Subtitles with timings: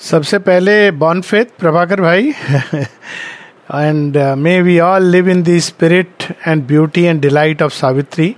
[0.00, 2.28] सबसे पहले born faith Prabhakar भाई।
[3.74, 8.36] And may we all live in the spirit and beauty and delight of Savitri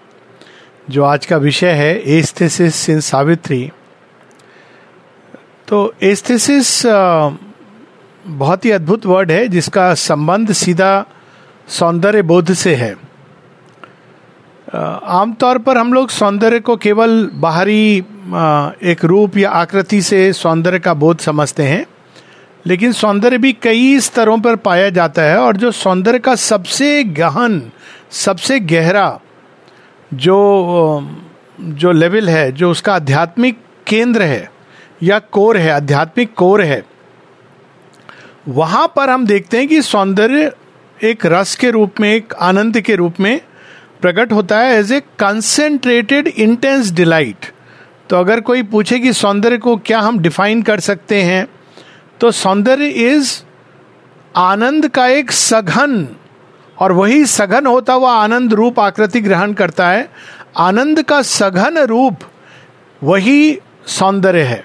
[0.90, 3.70] जो आज का विषय है एस्थेसिस इन सावित्री
[5.68, 7.32] तो एस्थेसिस uh,
[8.26, 11.04] बहुत ही अद्भुत वर्ड है जिसका संबंध सीधा
[11.68, 12.94] सौंदर्य बोध से है।
[14.68, 17.98] आमतौर पर हम लोग सौंदर्य को केवल बाहरी
[18.84, 21.86] एक रूप या आकृति से सौंदर्य का बोध समझते हैं,
[22.66, 27.62] लेकिन सौंदर्य भी कई स्तरों पर पाया जाता है और जो सौंदर्य का सबसे गहन,
[28.10, 29.18] सबसे गहरा
[30.14, 31.08] जो
[31.60, 34.50] जो लेवल है, जो उसका आध्यात्मिक केंद्र है
[35.02, 36.84] या कोर है, आध्यात्मिक कोर है,
[38.48, 40.52] वहाँ पर हम देखते हैं कि सौंदर्य
[40.98, 43.40] एक रस के रूप में, एक आनंद के रूप में
[44.02, 47.46] प्रकट होता है as a concentrated intense delight
[48.10, 51.46] तो अगर कोई पूछे कि सौंदर्य को क्या हम डिफाइन कर सकते हैं
[52.20, 53.32] तो सौंदर्य इज़
[54.36, 56.08] आनंद का एक सघन,
[56.78, 60.08] और वही सघन होता हुआ आनंद रूप आकृति ग्रहण करता है।
[60.56, 62.18] आनंद का सघन रूप
[63.02, 64.64] वही सौंदर्य है।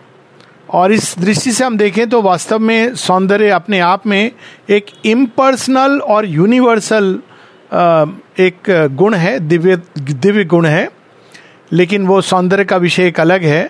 [0.69, 4.31] और इस दृष्टि से हम देखें तो वास्तव में सौंदर्य अपने आप में
[4.69, 7.19] एक इम्पर्सनल और यूनिवर्सल
[7.73, 10.89] एक गुण है, दिव्य दिव्य गुण है,
[11.71, 13.69] लेकिन वो सौंदर्य का विषय एक अलग है।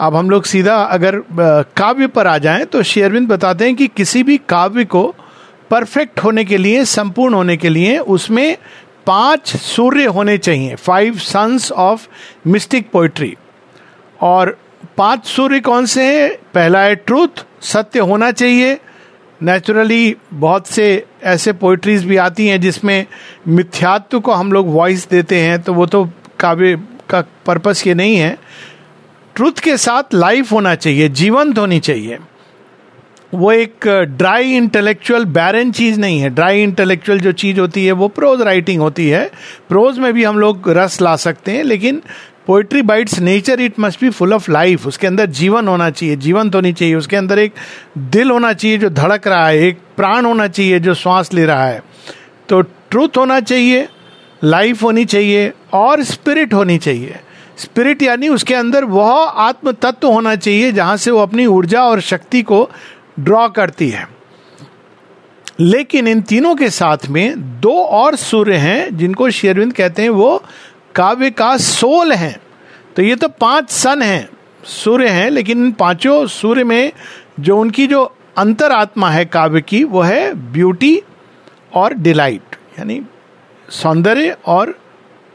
[0.00, 1.16] अब हम लोग सीधा अगर
[1.76, 5.02] काव्य पर आ जाएँ तो शेयरविंद बताते हैं कि किसी भी काव्य को
[5.70, 8.56] परफेक्ट होने के लिए, संपूर्ण होने के लिए उसमें
[9.06, 12.06] पाँच सूर्य होने चाहिए, five suns of
[12.46, 13.36] mystic poetry.
[14.20, 14.56] और
[14.96, 16.30] पाँच सूर्य कौन से हैं?
[16.54, 18.78] पहला है ट्रूथ, सत्य होना चाहिए।
[19.40, 23.06] नेचुरली बहुत से ऐसे पोइट्रीज भी आती हैं जिसमें
[23.48, 28.16] मिथ्यात्व को हम लोग वॉइस देते हैं तो वो तो काव्य का पर्पस ये नहीं
[28.16, 28.38] है।
[29.34, 32.18] ट्रुथ के साथ लाइफ होना चाहिए, जीवंत होनी चाहिए।
[33.34, 33.86] वो एक
[34.18, 38.80] ड्राई इंटेलेक्चुअल बैरन चीज़ नहीं है। ड्राई इंटेलेक्चुअल जो चीज़ होती है, वो प्रोज राइटिंग
[38.80, 39.30] होती है।
[39.68, 42.02] प्रोज में भी हम लोग रस ला सकते हैं, लेकिन
[42.46, 46.54] poetry bites nature it must be full of life उसके अंदर जीवन होना चाहिए जीवंत
[46.54, 47.52] होनी चाहिए। उसके अंदर एक
[47.98, 51.64] दिल होना चाहिए जो धड़क रहा है, एक प्राण होना चाहिए जो श्वास ले रहा
[51.64, 51.82] है।
[52.48, 53.88] तो ट्रूथ होना चाहिए
[54.44, 57.16] लाइफ होनी चाहिए और स्पिरिट होनी चाहिए।
[57.58, 62.00] स्पिरिट यानी उसके अंदर वह आत्म तत्व होना चाहिए जहाँ से वो अपनी ऊर्जा और
[62.00, 62.70] शक्ति को
[63.20, 64.08] ड्रॉ करती है।
[65.60, 70.42] लेकिन इन तीनों के साथ में दो और सूर्य हैं जिनको शेरविंद कहते हैं वो
[70.94, 72.40] काव्य का सोल है।
[72.96, 74.28] तो ये तो पाँच सन हैं,
[74.64, 76.92] सूर्य हैं, लेकिन इन पाँचों सूर्य में
[77.40, 78.02] जो उनकी जो
[78.38, 81.02] अंतरात्मा है काव्य की, वो है ब्यूटी
[81.74, 83.00] और डिलाइट, यानी
[83.68, 84.74] सौंदर्य और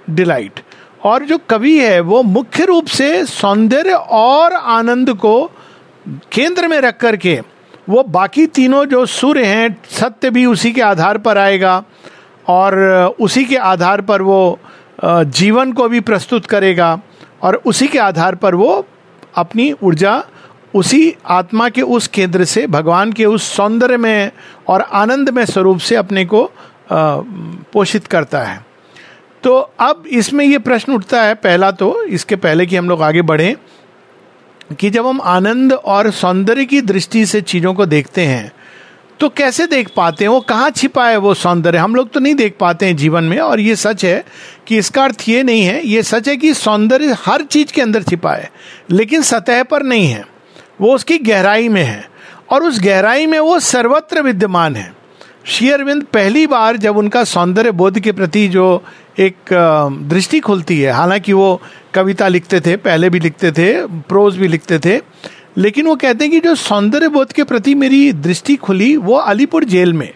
[0.08, 0.60] डिलाइट।
[1.04, 5.44] और जो कवि है, वो मुख्य रूप से सौंदर्य और आनंद को
[6.32, 7.40] केंद्र में रख करके,
[7.90, 11.84] वो बाकी तीनों जो सूर्य हैं, सत्य भी उसी के आधार पर आएगा,
[12.48, 12.78] और
[13.20, 14.60] उसी के आधार पर वो
[15.06, 17.00] जीवन को भी प्रस्तुत करेगा
[17.44, 18.86] और उसी के आधार पर वो
[19.36, 20.24] अपनी ऊर्जा
[20.74, 24.32] उसी आत्मा के उस केंद्र से, भगवान के उस सौंदर्य में
[24.68, 26.50] और आनंद में स्वरूप से अपने को
[26.92, 28.64] पोषित करता है।
[29.44, 33.22] तो अब इसमें ये प्रश्न उठता है पहला तो इसके पहले कि हम लोग आगे
[33.22, 33.56] बढ़ें,
[34.72, 38.52] कि जब हम आनंद और सौंदर्य की दृष्टि से चीज़ों को देखते हैं
[39.20, 40.30] तो कैसे देख पाते हैं?
[40.30, 41.78] वो कहाँ छिपा है वो सौंदर्य?
[41.78, 44.24] हम लोग तो नहीं देख पाते हैं जीवन में, और ये सच है
[44.68, 48.04] कि इसका अर्थ ये नहीं है, ये सच है कि सौंदर्य हर चीज़ के अंदर
[48.04, 48.50] छिपा है,
[48.92, 50.24] लेकिन सतह पर नहीं है।
[50.81, 52.04] वो उसकी गहराई में है,
[52.52, 54.94] और उस गहराई में वो सर्वत्र विद्यमान है।
[55.46, 58.84] शेयरविंद पहली बार जब उनका सौंदर्य बोध के प्रति जो
[59.20, 59.36] एक
[60.04, 61.62] दृष्टि खुलती है, हालाँकि वो
[61.94, 64.98] कविता लिखते थे, पहले भी लिखते थे, प्रोज भी लिखते थे
[65.58, 69.64] लेकिन वो कहते हैं कि जो सौंदर्य बोध के प्रति मेरी दृष्टि खुली, वो अलीपुर
[69.64, 70.14] जेल में।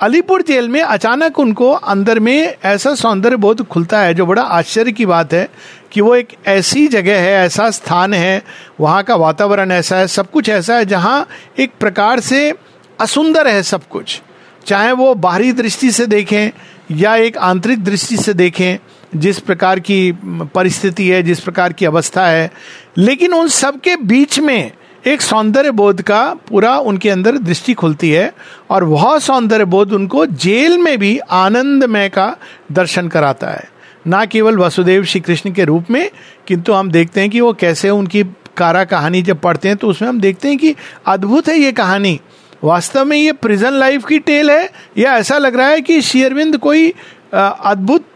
[0.00, 4.92] अलीपुर जेल में अचानक उनको अंदर में ऐसा सौंदर्य बोध खुलता है, जो बड़ा आश्चर्य
[4.92, 5.48] की बात है
[5.92, 8.42] कि वो एक ऐसी जगह है, ऐसा स्थान है,
[8.80, 11.28] वहाँ का वातावरण ऐसा है, सब कुछ ऐसा है, जहाँ
[11.58, 12.54] एक प्रकार से
[13.00, 14.22] असुंदर है सब कुछ।
[14.66, 16.50] चाहे वो बाहरी दृष्टि से देखें
[16.96, 18.78] या एक आंतरिक दृष्टि से देखें
[19.16, 20.12] जिस प्रकार की
[20.54, 22.50] परिस्थिति है, जिस प्रकार की अवस्था है,
[22.98, 24.70] लेकिन उन सब के बीच में
[25.06, 28.32] एक सौंदर्य बोध का पूरा उनके अंदर दृष्टि खुलती है
[28.70, 32.36] और वह सौंदर्य बोध उनको जेल में भी आनंदमय का
[32.72, 33.70] दर्शन कराता है।
[34.06, 36.10] ना केवल वसुदेव श्री कृष्ण के रूप में,
[36.46, 38.22] किंतु हम देखते हैं कि वो कैसे उनकी
[38.56, 40.74] कारा कहानी जब पढ़ते हैं तो उसमें हम देखते हैं कि
[41.06, 42.20] अद्भुत है ये कहानी।
[42.64, 46.58] वास्तव में ये प्रिजन लाइफ की टेल है। या ऐसा लग रहा है कि शेयरविंद
[46.58, 46.92] कोई
[47.32, 48.06] अद्भुत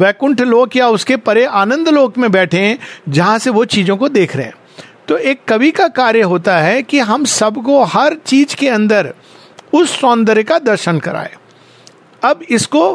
[0.00, 2.78] वैकुंठ लोक या उसके परे आनंद लोक में बैठे हैं,
[3.08, 4.54] जहाँ से वो चीज़ों को देख रहे हैं।
[5.08, 9.12] तो एक कवि का कार्य होता है कि हम सबको हर चीज़ के अंदर
[9.74, 11.34] उस सौंदर्य का दर्शन कराए।
[12.22, 12.92] अब इसको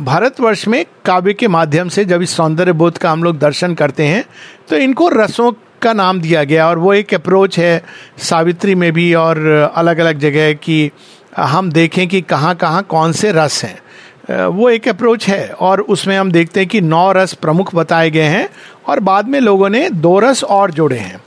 [0.00, 4.06] भारतवर्ष में काव्य के माध्यम से जब इस सौंदर्य बोध का हम लोग दर्शन करते
[4.06, 4.24] हैं
[4.68, 5.52] तो इनको रसों
[5.82, 7.82] का नाम दिया गया और वो एक अप्रोच है
[8.22, 10.90] सावित्री में भी और अलग अलग जगह की
[11.36, 13.78] हम देखें कि कहाँ कहाँ कौन से रस हैं।
[14.30, 18.28] वो एक अप्रोच है और उसमें हम देखते हैं कि नौ रस प्रमुख बताए गए
[18.28, 18.48] हैं
[18.88, 21.20] और बाद में लोगों ने दो रस और जोड़े हैं।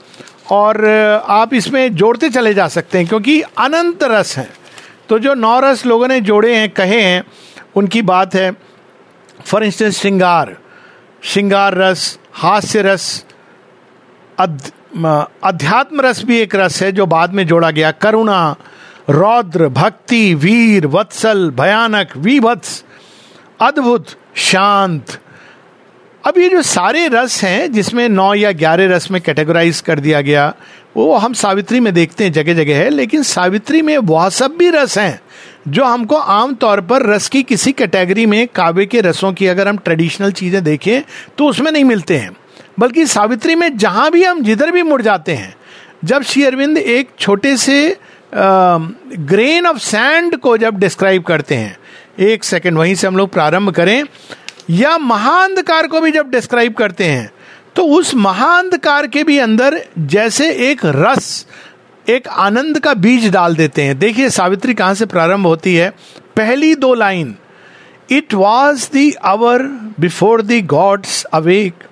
[0.52, 0.86] और
[1.30, 4.50] आप इसमें जोड़ते चले जा सकते हैं क्योंकि अनंत रस हैं।
[5.10, 7.24] तो जो नौ रस लोगों ने जोड़े हैं, कहे हैं,
[7.76, 8.52] उनकी बात है
[9.46, 10.56] फॉर इंस्टेंस श्रृंगार।
[11.24, 13.26] श्रृंगार रस, हास्य रस
[14.40, 18.56] अध्यात्म रस भी एक रस है जो बाद में जोड़ा गया। करुणा,
[19.10, 22.84] रौद्र, भक्ति, वीर, वत्सल, भयानक, विभत्स
[23.64, 25.12] अद्भुत, शांत।
[26.24, 30.22] अब ये जो सारे रस हैं, जिसमें नौ या ग्यारह रस में कैटेगराइज कर दिया
[30.22, 30.54] गया,
[30.98, 34.70] वो हम सावित्री में देखते हैं जगह जगह है, लेकिन सावित्री में वह सब भी
[34.70, 35.20] रस हैं,
[35.68, 39.68] जो हमको आम तौर पर रस की किसी कैटेगरी में काव्य के रसों की अगर
[39.68, 41.02] हम ट्रेडिशनल चीज़ें देखें
[41.38, 42.36] तो उसमें नहीं मिलते हैं।
[42.80, 45.56] बल्कि सावित्री में जहाँ भी हम, जिधर भी मुड़ जाते हैं,
[46.04, 47.98] जब श्री अरविंद एक छोटे से
[48.34, 51.78] ग्रेन ऑफ़ सैंड को जब डिस्क्राइब करते हैं
[52.18, 54.04] एक सेकंड, वहीं से हम लोग प्रारंभ करें।
[54.70, 57.32] या महाअंधकार को भी जब डिस्क्राइब करते हैं
[57.76, 61.46] तो उस महाअंधकार के भी अंदर जैसे एक रस,
[62.08, 65.90] एक आनंद का बीज डाल देते हैं। देखिए, सावित्री कहाँ से प्रारंभ होती है?
[66.36, 67.36] पहली दो line
[68.12, 69.64] it was the hour
[70.00, 71.84] before the gods awake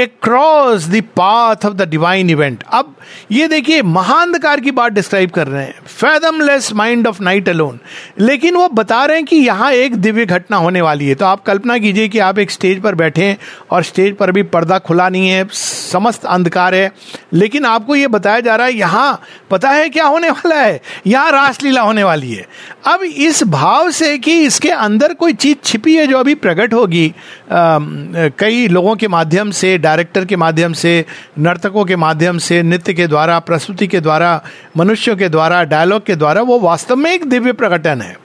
[0.00, 2.94] cross the path of the divine event अब
[3.32, 7.78] ये देखिए महाअंधकार की बात डिस्क्राइब कर रहे हैं। Fathomless mind of night alone
[8.20, 11.42] लेकिन वो बता रहे हैं कि यहाँ एक दिव्य घटना होने वाली है। तो आप
[11.42, 13.38] कल्पना कीजिए कि आप एक स्टेज पर बैठे हैं
[13.70, 16.92] और स्टेज पर भी पर्दा खुला नहीं है, समस्त अंधकार है।
[17.36, 20.80] लेकिन आपको ये बताया जा रहा है, यहाँ पता है क्या होने वाला है?
[21.06, 22.46] यहाँ रासलीला होने वाली है।
[22.86, 27.12] अब इस भाव से कि इसके अंदर कोई चीज़ छिपी है जो अभी प्रकट होगी
[27.50, 31.04] कई लोगों के माध्यम से, डायरेक्टर के माध्यम से,
[31.38, 34.40] नर्तकों के माध्यम से, नृत्य के द्वारा, प्रस्तुति के द्वारा,
[34.76, 38.16] मनुष्यों के द्वारा डायलॉग के द्वारा, वो वास्तव में एक दिव्य प्रकटन है।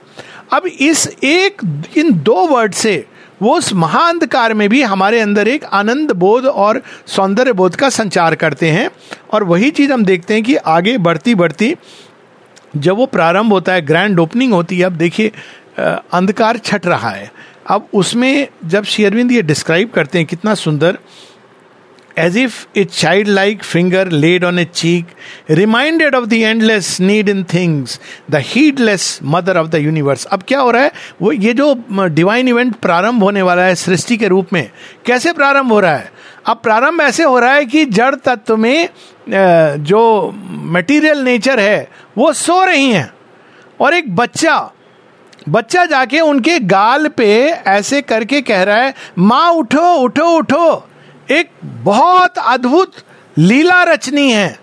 [0.52, 1.62] अब इस एक,
[1.96, 3.04] इन दो वर्ड से
[3.42, 8.34] वो उस महाअंधकार में भी हमारे अंदर एक आनंद बोध और सौंदर्य बोध का संचार
[8.34, 8.88] करते हैं।
[9.32, 11.74] और वही चीज़ हम देखते हैं कि आगे बढ़ती बढ़ती
[12.76, 15.32] जब वो प्रारंभ होता है ग्रैंड ओपनिंग होती है, अब देखिए
[16.12, 17.30] अंधकार छट रहा है।
[17.66, 20.98] अब उसमें जब शेयरविंद ये डिस्क्राइब करते हैं, कितना सुंदर
[22.16, 25.06] as if a childlike finger laid on a cheek,
[25.48, 27.98] reminded of the endless need in things,
[28.30, 30.26] the heedless mother of the universe.
[30.26, 30.92] अब क्या हो रहा है?
[31.22, 34.70] वो ये जो डिवाइन इवेंट प्रारंभ होने वाला है सृष्टि के रूप में
[35.06, 36.12] कैसे प्रारंभ हो रहा है?
[36.46, 38.88] अब प्रारंभ ऐसे हो रहा है कि जड़ तत्व में
[39.84, 41.88] जो मटेरियल नेचर है
[42.18, 43.12] वो सो रही हैं।
[43.80, 44.70] और एक बच्चा
[45.48, 50.88] बच्चा जाके उनके गाल पे ऐसे करके कह रहा है माँ उठो उठो उठो।
[51.28, 51.50] एक
[51.84, 52.92] बहुत अद्भुत
[53.36, 54.58] लीला रचनी है।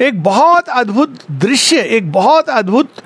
[0.00, 3.02] एक बहुत अद्भुत दृश्य, एक बहुत अद्भुत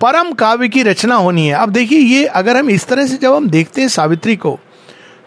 [0.00, 3.34] परम काव्य की रचना होनी है। अब देखिए, ये अगर हम इस तरह से जब
[3.34, 4.58] हम देखते हैं सावित्री को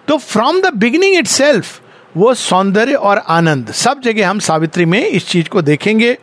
[0.07, 1.81] तो from the beginning itself
[2.17, 6.17] वो सौंदर्य और आनंद, सब जगह हम सावित्री में इस चीज़ को देखेंगे।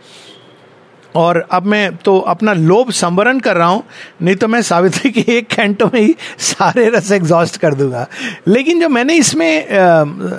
[1.14, 3.82] और अब मैं तो अपना लोभ संवरण कर रहा हूँ,
[4.22, 8.06] नहीं तो मैं सावित्री के एक घंटों में ही सारे रस एग्जॉस्ट कर दूँगा।
[8.48, 9.66] लेकिन जो मैंने इसमें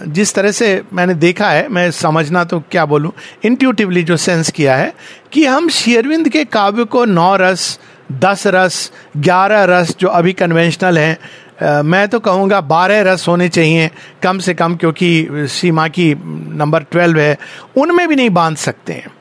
[0.07, 3.11] जिस तरह से मैंने देखा है, मैं समझना तो क्या बोलूँ
[3.45, 4.93] इंट्यूटिवली जो सेंस किया है,
[5.31, 7.79] कि हम शेरविंद के काव्य को नौ रस,
[8.13, 13.89] दस रस, ग्यारह रस जो अभी कन्वेंशनल हैं मैं तो कहूँगा बारह रस होने चाहिए,
[14.23, 17.38] कम से कम क्योंकि सीमा की नंबर ट्वेल्व है,
[17.77, 19.11] उनमें भी नहीं बाँध सकते हैं।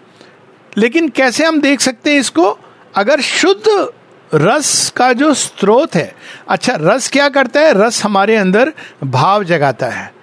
[0.76, 2.58] लेकिन कैसे हम देख सकते हैं इसको?
[2.96, 3.88] अगर शुद्ध
[4.34, 6.14] रस का जो स्रोत है
[6.48, 7.72] अच्छा रस क्या करता है?
[7.84, 8.72] रस हमारे अंदर
[9.04, 10.14] भाव जगाता है।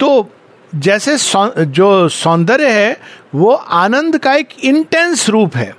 [0.00, 0.30] तो
[0.74, 1.16] जैसे
[1.64, 3.00] जो सौंदर्य है,
[3.34, 5.74] वो आनंद का एक इंटेंस रूप है।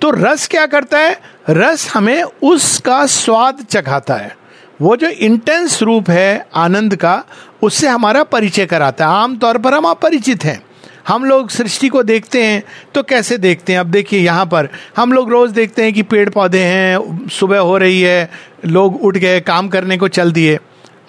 [0.00, 1.20] तो रस क्या करता है?
[1.50, 4.36] रस हमें उसका स्वाद चखाता है।
[4.80, 7.24] वो जो इंटेंस रूप है, आनंद का,
[7.62, 10.62] उससे हमारा परिचय कराता है। आमतौर पर हम अपरिचित हैं।
[11.08, 12.62] हम लोग सृष्टि को देखते हैं
[12.94, 13.80] तो कैसे देखते हैं?
[13.80, 17.76] अब देखिए यहाँ पर, हम लोग रोज देखते हैं कि पेड़ पौधे हैं, सुबह हो
[17.78, 18.30] रही है,
[18.66, 20.58] लोग उठ गए, काम करने को चल दिए।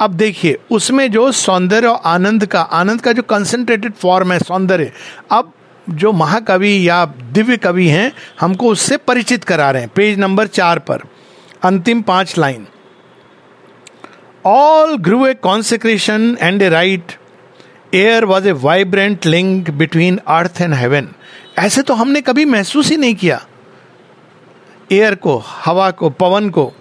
[0.02, 4.92] अब देखिए, उसमें जो सौंदर्य और आनंद का आनंद का जो कंसंट्रेटेड फॉर्म है, सौंदर्य,
[5.32, 5.54] अब
[5.88, 10.80] जो महाकवि या दिव्य कवि हैं, हमको उससे परिचित करा रहे हैं। पेज नंबर चार
[10.80, 11.02] पर,
[11.64, 12.66] अंतिम पाँच line.
[14.46, 17.12] All grew a consecration and a rite
[17.94, 21.08] air was a vibrant link between earth and heaven
[21.60, 23.46] ऐसे तो हमने कभी महसूस ही नहीं किया।
[24.92, 26.72] एयर को, हवा को, पवन को।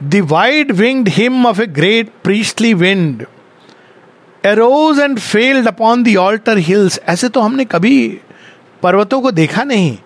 [0.00, 3.24] The wide winged hymn of a great priestly wind
[4.44, 8.08] arose and failed upon the altar hills ऐसे तो हमने कभी
[8.82, 9.96] पर्वतों को देखा नहीं।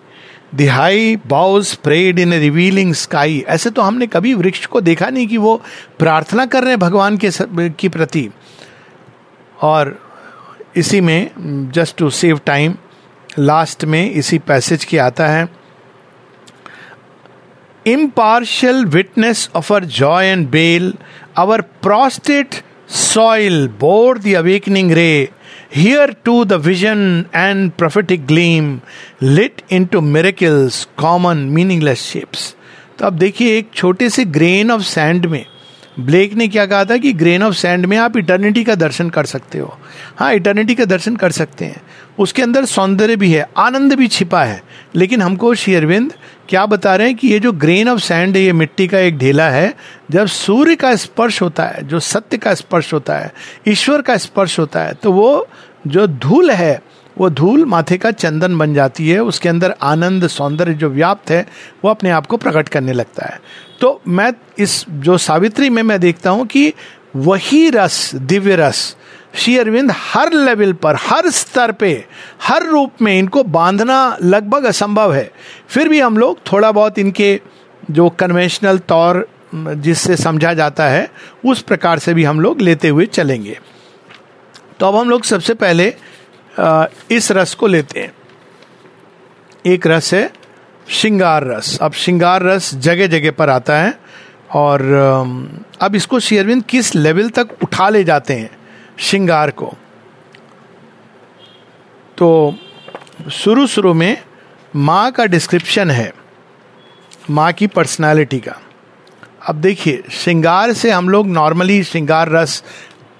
[0.55, 5.27] The high prayed in a revealing sky ऐसे तो हमने कभी वृक्ष को देखा नहीं
[5.27, 5.55] कि वो
[5.99, 7.29] प्रार्थना कर रहे हैं भगवान के
[7.71, 8.29] की प्रति।
[9.61, 9.99] और
[10.77, 11.31] इसी में
[11.75, 12.75] just to save time
[13.39, 15.47] last में इसी पैसेज के आता है
[17.87, 20.93] impartial witness of our joy and bale
[21.37, 22.55] our prostrate
[22.89, 25.29] soil bore the awakening ray
[25.75, 28.81] here too the vision and prophetic gleam
[29.21, 32.55] lit into miracles common meaningless shapes
[32.99, 35.45] तो अब देखिए, एक छोटे से ग्रेन ऑफ़ सैंड में
[35.99, 39.25] ब्लेक ने क्या कहा था कि ग्रेन ऑफ़ सैंड में आप इटर्निटी का दर्शन कर
[39.25, 39.77] सकते हो।
[40.17, 41.81] हाँ इटर्निटी का दर्शन कर सकते हैं।
[42.19, 44.61] उसके अंदर सौंदर्य भी है, आनंद भी छिपा है।
[44.95, 46.13] लेकिन हमको शेयरविंद
[46.49, 49.17] क्या बता रहे हैं कि ये जो ग्रेन ऑफ़ सैंड है, ये मिट्टी का एक
[49.17, 49.73] ढेला है,
[50.11, 53.33] जब सूर्य का स्पर्श होता है, जो सत्य का स्पर्श होता है,
[53.67, 55.47] ईश्वर का स्पर्श होता है तो वो
[55.87, 56.81] जो धूल है,
[57.17, 61.45] वो धूल माथे का चंदन बन जाती है, उसके अंदर आनंद, सौंदर्य जो व्याप्त है,
[61.83, 63.39] वो अपने आप को प्रकट करने लगता है।
[63.81, 66.73] तो मैं इस, जो सावित्री में मैं देखता हूँ कि
[67.15, 68.95] वही रस, दिव्य रस,
[69.35, 72.05] श्री अरविंद हर लेवल पर, हर स्तर पे,
[72.41, 75.31] हर रूप में इनको बांधना लगभग असंभव है।
[75.69, 77.39] फिर भी हम लोग थोड़ा बहुत इनके
[77.91, 81.09] जो कन्वेंशनल तौर, जिससे समझा जाता है,
[81.45, 83.59] उस प्रकार से भी हम लोग लेते हुए चलेंगे।
[84.79, 85.93] तो अब हम लोग सबसे पहले
[87.11, 88.13] इस रस को लेते हैं।
[89.65, 90.31] एक रस है
[90.89, 93.93] श्रृंगार रस। अब श्रृंगार रस जगह जगह पर आता है
[94.55, 94.81] और
[95.81, 98.49] अब इसको शेयरविंद किस लेवल तक उठा ले जाते हैं
[98.99, 99.73] श्रृंगार को?
[102.17, 102.55] तो
[103.31, 104.17] शुरू शुरू में
[104.73, 106.13] माँ का डिस्क्रिप्शन है,
[107.29, 108.55] माँ की पर्सनालिटी का।
[109.41, 112.63] अब देखिए, श्रृंगार से हम लोग नॉर्मली श्रृंगार रस,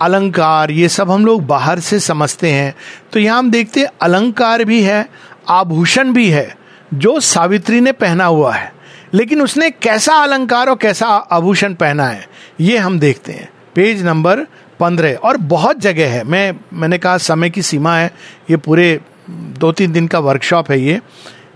[0.02, 2.76] अलंकार, ये सब हम लोग बाहर से समझते हैं।
[3.14, 5.08] तो यहाँ हम देखते हैं अलंकार भी है,
[5.50, 6.57] आभूषण भी है।
[6.94, 8.74] जो सावित्री ने पहना हुआ है।
[9.14, 12.28] लेकिन उसने कैसा अलंकार और कैसा आभूषण पहना है
[12.60, 14.40] ये हम देखते हैं। पेज नंबर
[14.80, 18.14] पंद्रह। और बहुत जगह है। मैं मैंने कहा समय की सीमा है।
[18.50, 21.02] ये पूरे दो तीन दिन का वर्कशॉप है ये।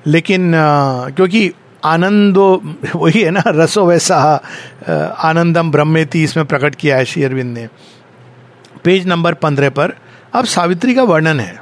[0.08, 1.52] लेकिन आ, क्योंकि
[1.84, 4.42] आनंदो वही है ना रसो वैसा
[5.20, 7.68] आनंदम ब्रह्मेति इसमें प्रकट किया है श्री अरविंद ने।
[8.84, 9.94] पेज नंबर पंद्रह पर
[10.34, 11.61] अब सावित्री का वर्णन है।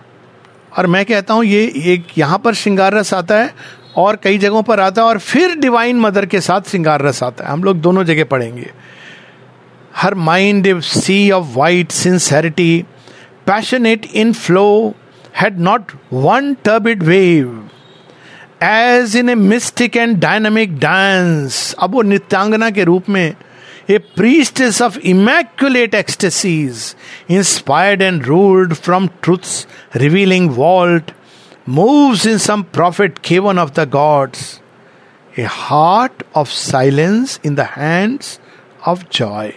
[0.78, 3.54] और मैं कहता हूँ, ये एक यहाँ पर श्रृंगार रस आता है
[3.98, 7.46] और कई जगहों पर आता है और फिर डिवाइन मदर के साथ श्रृंगार रस आता
[7.46, 8.72] है। हम लोग दोनों जगह पढ़ेंगे।
[9.96, 12.86] Her mind sea of white sincerity
[13.46, 14.94] passionate in flow
[15.38, 17.70] had not one turb turbid wave
[18.64, 23.34] as in a mystic and dynamic dance अब वो नित्यांगना के रूप में
[23.90, 26.96] a priestess of immaculate ecstasies,
[27.28, 29.66] inspired and ruled from truth's
[29.96, 31.12] revealing vault,
[31.66, 34.62] moves in some prophet caven of the gods,
[35.36, 38.40] a heart of silence in the hands
[38.86, 39.52] of joy.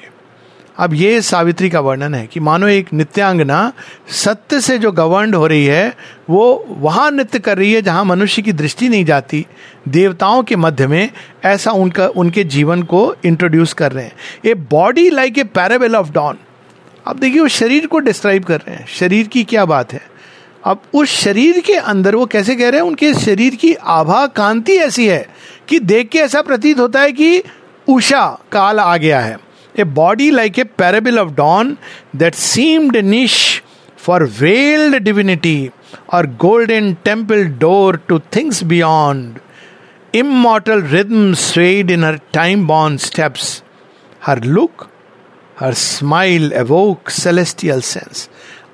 [0.79, 3.73] अब ये सावित्री का वर्णन है कि मानो एक नित्यांगना
[4.09, 5.97] सत्य से जो गवर्न हो रही है
[6.31, 9.45] वो वहाँ नृत्य कर रही है जहाँ मनुष्य की दृष्टि नहीं जाती
[9.89, 11.11] देवताओं के मध्य में
[11.45, 14.13] ऐसा उनका, उनके जीवन को इंट्रोड्यूस कर रहे हैं।
[14.47, 16.39] A body like a parable of dawn
[17.07, 20.03] अब देखिए, वो शरीर को डिस्क्राइब कर रहे हैं। शरीर की क्या बात है?
[20.65, 22.87] अब उस शरीर के अंदर वो कैसे कह रहे हैं?
[22.87, 25.29] उनके शरीर की आभा कांति ऐसी है
[25.69, 27.43] कि देख के ऐसा प्रतीत होता है कि
[27.89, 29.41] उषा काल आ गया है।
[29.79, 31.77] A body like a parable of dawn
[32.17, 33.63] that seemed niche
[33.99, 35.71] for veiled divinity
[36.13, 39.25] or golden temple door to things beyond.
[40.15, 43.63] Immortal rhythm swayed in her time born steps.
[44.21, 44.91] Her look,
[45.57, 48.29] her smile evoke celestial sense.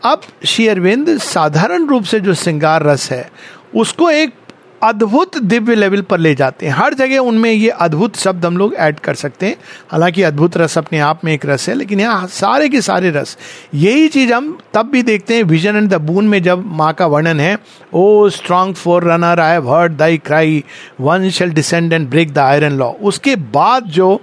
[0.04, 3.30] अब श्री अरविंद साधारण रूप से जो श्रृंगार रस है
[3.74, 4.34] उसको एक
[4.82, 8.74] अद्भुत दिव्य लेवल पर ले जाते हैं। हर जगह उनमें ये अद्भुत शब्द हम लोग
[8.74, 9.56] ऐड कर सकते हैं।
[9.90, 13.36] हालाँकि अद्भुत रस अपने आप में एक रस है, लेकिन यहाँ सारे के सारे रस।
[13.74, 17.06] यही चीज़ हम तब भी देखते हैं विजन एंड द बून में जब माँ का
[17.06, 17.56] वर्णन है,
[17.94, 20.62] O strong forerunner I heard thy cry
[21.00, 24.20] one shall descend and break the iron law उसके बाद जो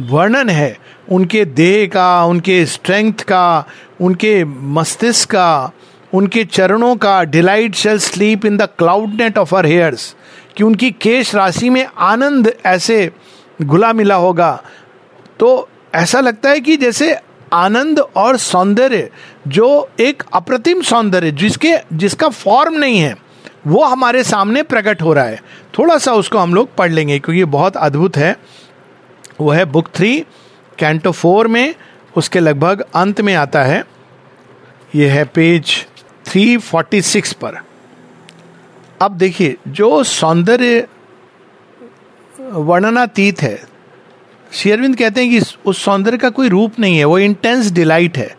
[0.00, 0.76] वर्णन है,
[1.12, 3.64] उनके देह का, उनके स्ट्रेंथ का,
[4.00, 5.72] उनके मस्तिष्क का
[6.14, 10.16] उनके चरणों का delight shall sleep in the cloud net of her hairs
[10.56, 13.10] कि उनकी केश राशि में आनंद ऐसे
[13.62, 14.62] घुला मिला होगा।
[15.40, 17.16] तो ऐसा लगता है कि जैसे
[17.52, 19.10] आनंद और सौंदर्य,
[19.48, 23.16] जो एक अप्रतिम सौंदर्य, जिसके, जिसका फॉर्म नहीं है,
[23.66, 25.42] वो हमारे सामने प्रकट हो रहा है।
[25.78, 28.36] थोड़ा सा उसको हम लोग पढ़ लेंगे, क्योंकि बहुत अद्भुत है।
[29.40, 30.24] वो है बुक थ्री,
[30.78, 31.74] कैंटो फोर में,
[32.16, 33.84] उसके लगभग अंत में आता है।
[34.94, 35.86] ये है पेज
[36.26, 37.58] थ्री फोर्टी सिक्स पर।
[39.02, 40.86] अब देखिए, जो सौंदर्य
[42.40, 43.62] वर्णनातीत है
[44.52, 48.36] शेयरविंद कहते हैं कि उस सौंदर्य का कोई रूप नहीं है, वो इंटेंस डिलाइट है।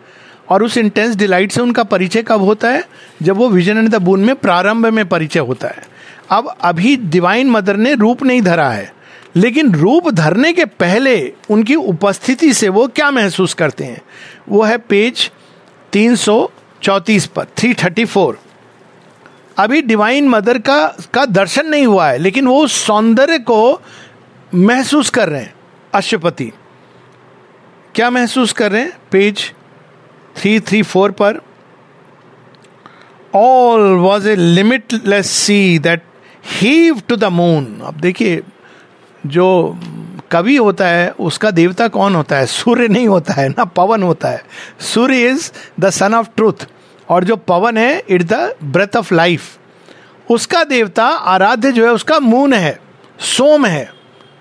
[0.48, 2.84] और उस इंटेंस डिलाइट से उनका परिचय कब होता है?
[3.22, 5.82] जब वो विजन एंड द बून में प्रारंभ में परिचय होता है।
[6.30, 8.92] अब अभी डिवाइन मदर ने रूप नहीं धरा है,
[9.36, 14.02] लेकिन रूप धरने के पहले उनकी उपस्थिति से वो क्या महसूस करते हैं?
[14.48, 15.30] वो है पेज
[15.92, 16.50] तीन सौ
[16.82, 18.34] पर 334
[19.58, 23.80] अभी डिवाइन मदर का का दर्शन नहीं हुआ है, लेकिन वो सौंदर्य को
[24.54, 25.54] महसूस कर रहे हैं,
[25.94, 26.52] अश्वपति।
[27.94, 28.92] क्या महसूस कर रहे हैं?
[29.10, 29.52] पेज
[30.36, 31.40] थ्री थ्री फोर पर
[33.34, 36.02] all was a limitless sea that
[36.52, 38.42] heaved to the moon अब देखिए,
[39.26, 39.78] जो
[40.30, 42.46] कवि होता है, उसका देवता कौन होता है?
[42.46, 44.44] सूर्य नहीं होता है ना, पवन होता है।
[44.80, 46.66] सूर्य is the sun of truth
[47.08, 49.42] और जो पवन है it the breath of life
[50.30, 52.80] उसका देवता आराध्य जो है, उसका मून है,
[53.20, 53.92] सोम है।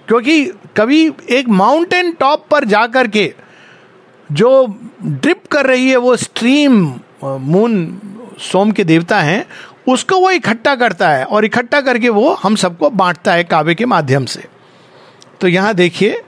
[0.07, 0.45] क्योंकि
[0.77, 3.33] कभी एक माउंटेन टॉप पर जाकर के
[4.31, 7.99] जो ड्रिप कर रही है, वो स्ट्रीम मून
[8.39, 9.45] सोम के देवता हैं,
[9.87, 13.85] उसको वो इकट्ठा करता है। और इकट्ठा करके वो हम सबको बांटता है काव्य के
[13.85, 14.54] माध्यम से।
[15.41, 16.21] तो यहाँ देखिए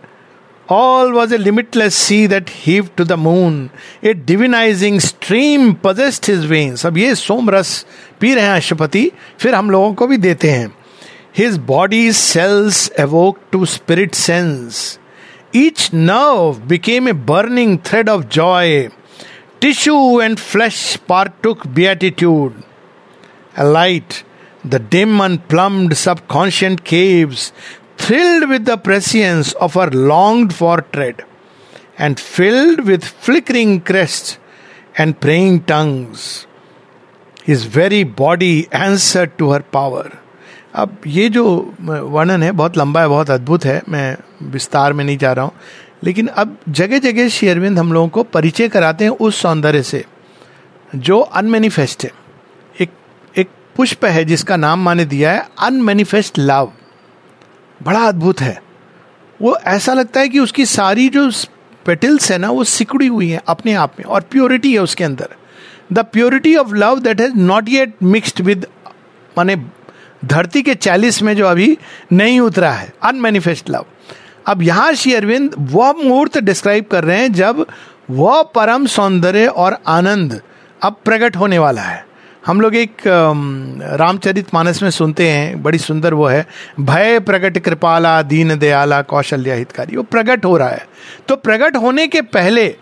[0.71, 3.69] all was a limitless sea that heaved to the moon
[4.03, 7.85] a divinising stream possessed his veins अब ये सोम रस
[8.19, 10.67] पी रहे हैं अशुपति फिर हम लोगों को भी देते हैं।
[11.37, 14.99] His body cells awoke to spirit sense
[15.55, 18.89] each nerve became a burning thread of joy
[19.61, 20.99] tissue and flesh
[21.43, 22.63] partook beatitude
[23.57, 24.23] a light,
[24.63, 27.51] the dim unplumbed subconscient caves
[27.97, 31.23] thrilled with the prescience of her longed for tread,
[31.97, 34.37] and filled with flickering crests
[34.97, 36.45] and praying tongues.
[37.43, 40.05] His very body answered to her power.
[40.75, 41.43] अब ये जो
[41.79, 44.17] वर्णन है बहुत लंबा है बहुत अद्भुत है मैं
[44.51, 45.53] विस्तार में नहीं जा रहा हूँ
[46.03, 50.03] लेकिन अब जगह जगह शेयरविंद हम लोगों को परिचय कराते हैं उस सौंदर्य से
[50.95, 52.11] जो अनमेनिफेस्ट है
[52.81, 52.91] एक
[53.37, 56.71] एक पुष्प है जिसका नाम माने दिया है अनमेनिफेस्ट लव
[57.83, 58.61] बड़ा अद्भुत है।
[59.41, 61.29] वो ऐसा लगता है कि उसकी सारी जो
[61.85, 65.27] पेटल्स है ना, वो सिकुड़ी हुई है अपने आप में और प्योरिटी है उसके अंदर।
[65.93, 68.65] The purity of love that has not yet mixed with
[69.37, 69.55] माने
[70.25, 71.77] धरती के चालीस में जो अभी
[72.13, 73.85] नहीं उतरा है। अनमेनिफेस्ट लव
[74.47, 77.65] अब यहाँ श्री अरविंद वह मुहूर्त डिस्क्राइब कर रहे हैं जब
[78.09, 80.41] वह परम सौंदर्य और आनंद
[80.81, 82.06] अब प्रकट होने वाला है।
[82.47, 83.01] हम लोग एक
[83.99, 86.45] रामचरित मानस में सुनते हैं, बड़ी सुंदर वो है,
[86.79, 90.87] भय प्रकट कृपाला, दीन दयाला, कौशल्या हितकारी। वो प्रकट हो रहा है।
[91.27, 92.73] तो प्रकट होने के पहले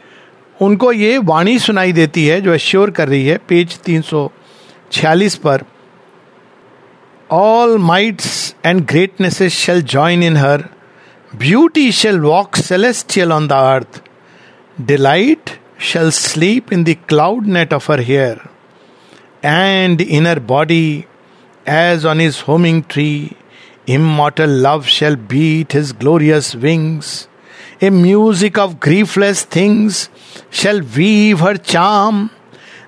[0.58, 4.30] उनको ये वाणी सुनाई देती है, जो एश्योर कर रही है, पेज तीन सौ
[4.92, 5.64] छियालीस पर
[7.30, 10.70] all mights and greatnesses shall join in her
[11.34, 14.02] beauty shall walk celestial on the earth
[14.82, 18.42] delight shall sleep in the cloud net of her hair
[19.46, 21.06] and inner body
[21.68, 23.38] as on his homing tree.
[23.86, 27.28] Immortal love shall beat his glorious wings.
[27.80, 30.10] A music of griefless things
[30.50, 32.32] shall weave her charm.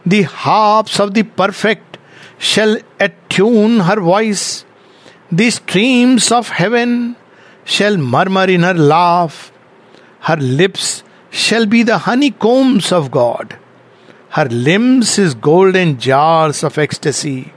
[0.04, 2.00] The harps of the perfect
[2.40, 4.66] shall attune her voice.
[5.32, 7.18] The streams of heaven
[7.66, 9.52] shall murmur in her laugh.
[10.22, 13.58] Her lips shall be the honeycombs of God.
[14.32, 17.54] Her limbs is golden jars of ecstasy.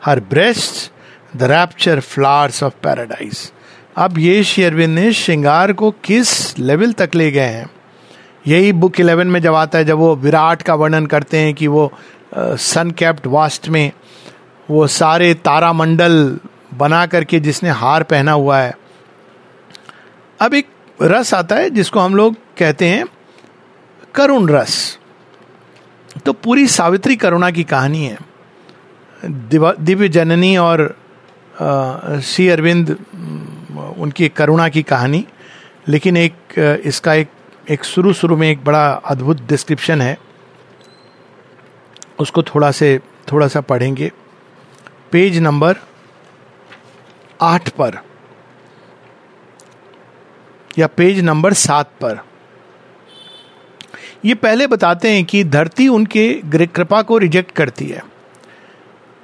[0.00, 0.90] Her breasts,
[1.38, 3.52] the rapture flowers of paradise.
[3.96, 7.70] अब ये शेरविंद ने श्रृंगार को किस level तक ले गए हैं
[8.46, 11.66] यही बुक इलेवन में जब आता है, जब वो विराट का वर्णन करते हैं कि
[11.66, 11.92] वो
[12.38, 13.92] सन कैप्ट वास्ट में
[14.70, 16.38] वो सारे तारामंडल
[16.74, 18.76] बना करके जिसने हार पहना हुआ है
[20.40, 20.68] अब एक
[21.02, 23.04] रस आता है जिसको हम लोग कहते हैं
[24.14, 24.98] करुण रस
[26.18, 28.18] तो पूरी सावित्री करुणा की कहानी है।
[29.24, 30.84] दिव्य जननी और
[32.24, 32.90] श्री अरविंद
[33.98, 35.24] उनकी करुणा की कहानी।
[35.88, 36.34] लेकिन एक,
[36.84, 37.28] इसका एक
[37.70, 40.16] एक शुरू शुरू में एक बड़ा अद्भुत डिस्क्रिप्शन है।
[42.18, 42.98] उसको थोड़ा से,
[43.32, 44.10] थोड़ा सा पढ़ेंगे।
[45.12, 45.76] पेज नंबर
[47.42, 47.98] आठ पर,
[50.78, 52.18] या पेज नंबर सात पर।
[54.24, 58.02] ये पहले बताते हैं कि धरती उनके कृपा को रिजेक्ट करती है।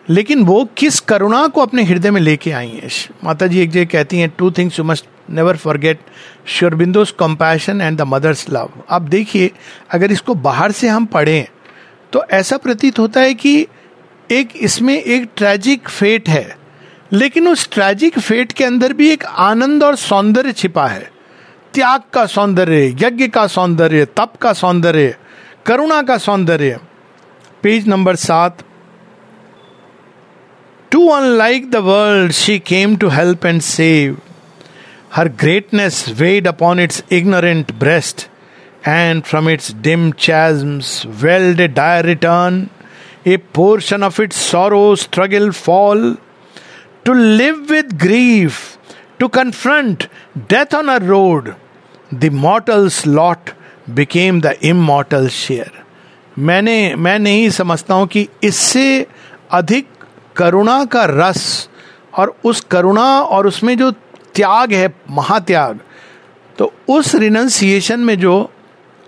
[0.08, 2.88] लेकिन वो किस करुणा को अपने हृदय में लेके आई है?
[3.24, 6.00] माता जी एक जगह कहती हैं two things you must never forget
[6.48, 9.50] Sri Aurobindo's compassion and the mother's love आप देखिए,
[9.90, 11.46] अगर इसको बाहर से हम पढ़ें
[12.12, 13.66] तो ऐसा प्रतीत होता है कि
[14.30, 16.56] एक इसमें एक ट्रेजिक फेट है,
[17.12, 21.11] लेकिन उस ट्रेजिक फेट के अंदर भी एक आनंद और सौंदर्य छिपा है।
[21.78, 25.14] त्याग का सौंदर्य, यज्ञ का सौंदर्य, तप का सौंदर्य,
[25.66, 26.78] करुणा का सौंदर्य।
[27.62, 28.62] पेज नंबर सात।
[30.92, 34.16] Too unlike the world she came to help and save
[35.14, 38.26] her greatness weighed upon its ignorant breast
[38.88, 40.90] and from its dim chasms
[41.22, 42.66] welled a dire return
[43.26, 46.16] a portion of its sorrow struggle fall
[47.04, 48.60] to live with grief
[49.20, 50.08] to confront
[50.50, 51.54] death on a road
[52.14, 53.51] the mortal's lot
[53.90, 55.71] became the immortal share
[56.38, 59.07] मैंने, मैं नहीं समझता हूँ कि इससे
[59.53, 59.88] अधिक
[60.37, 61.68] करुणा का रस
[62.14, 63.90] और उस करुणा और उसमें जो
[64.35, 65.81] त्याग है, महात्याग
[66.59, 68.51] तो उस रिनंसिएशन में जो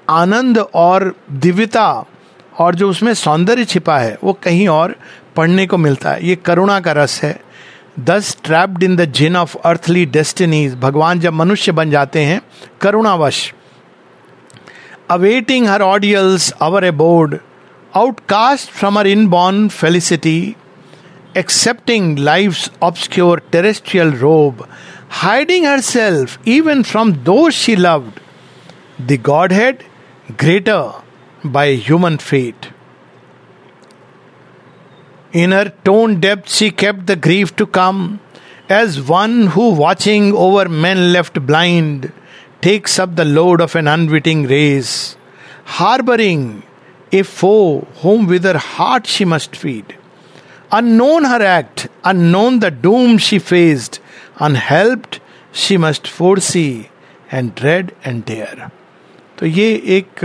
[0.09, 2.05] आनंद और दिव्यता
[2.59, 4.95] और जो उसमें सौंदर्य छिपा है, वो कहीं और
[5.37, 7.41] पढ़ने को मिलता है। ये करुणा का रस है।
[8.09, 12.41] Thus trapped in the gin of earthly destiny भगवान जब मनुष्य बन जाते हैं
[12.81, 13.53] करुणावश
[15.11, 17.37] awaiting her ordeal's hour abode
[17.97, 20.39] outcast from her inborn felicity
[21.37, 24.67] accepting life obscure terrestrial robe
[25.23, 28.21] hiding herself even from those she loved
[29.09, 29.21] the
[29.53, 29.83] godhead
[30.41, 32.73] greater by human fate
[35.34, 38.20] In her tone depth, she kept the grief to come,
[38.70, 42.12] as one who, watching over men left blind,
[42.62, 45.18] takes up the load of an unwitting race,
[45.66, 46.64] harboring
[47.12, 49.98] a foe whom with her heart she must feed.
[50.72, 54.00] Unknown her act, unknown the doom she faced,
[54.38, 55.20] unhelped
[55.52, 56.90] she must foresee
[57.32, 58.72] and dread and dare.
[59.38, 60.24] तो ये एक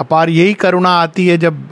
[0.00, 1.68] अपार यही करुणा आती है जब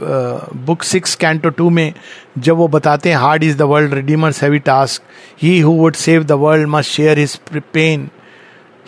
[0.65, 1.93] book six canto two में
[2.37, 5.01] जब वो बताते हैं hard is the world redeemer's heavy task
[5.41, 7.39] he who would save the world must share his
[7.73, 8.09] pain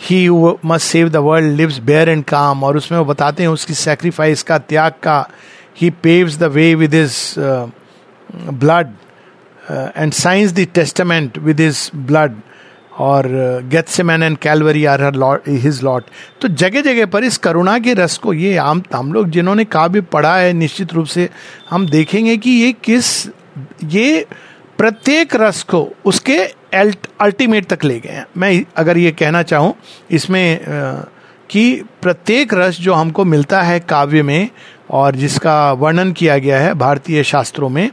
[0.00, 0.28] he
[0.64, 4.42] must save the world lives bear and calm और उसमें वो बताते हैं उसकी सेक्रीफाइस
[4.42, 5.28] का, त्याग का.
[5.80, 7.34] He paves the way with his
[8.52, 8.92] blood
[9.96, 12.32] and signs the the with his blood.
[12.98, 13.26] और
[13.70, 16.04] Gethsemane and Calvary are her lot his lot
[16.42, 20.00] तो जगह जगह पर इस करुणा के रस को ये आम, हम लोग जिन्होंने काव्य
[20.00, 21.28] पढ़ा है, निश्चित रूप से
[21.70, 23.26] हम देखेंगे कि ये किस,
[23.84, 24.26] ये
[24.78, 26.38] प्रत्येक रस को उसके
[26.76, 29.74] अल्टीमेट तक ले गए हैं। मैं अगर ये कहना चाहूँ,
[30.10, 30.58] इसमें
[31.50, 34.48] कि प्रत्येक रस जो हमको मिलता है काव्य में
[34.90, 37.90] और जिसका वर्णन किया गया है भारतीय शास्त्रों में,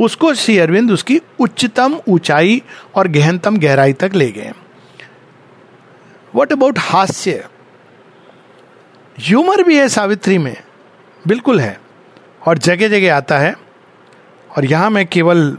[0.00, 2.62] उसको श्री अरविंद उसकी उच्चतम ऊंचाई
[2.94, 4.52] और गहनतम गहराई तक ले गए।
[6.34, 7.44] वट अबाउट हास्य?
[9.20, 10.56] ह्यूमर भी है सावित्री में,
[11.26, 11.80] बिल्कुल है,
[12.46, 13.56] और जगह जगह आता है,
[14.56, 15.58] और यहाँ मैं केवल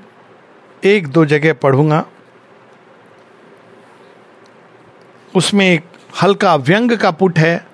[0.84, 2.06] एक दो जगह पढ़ूँगा।
[5.36, 5.84] उसमें एक
[6.23, 7.66] हल्का व्यंग का पुट है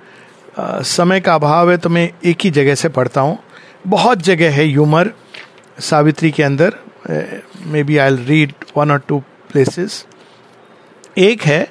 [0.57, 3.37] समय का अभाव है तो मैं एक ही जगह से पढ़ता हूँ।
[3.87, 5.11] बहुत जगह है यूमर,
[5.79, 6.73] सावित्री के अंदर।
[7.83, 9.19] Maybe I read one or two
[9.51, 10.05] places
[11.17, 11.67] एक है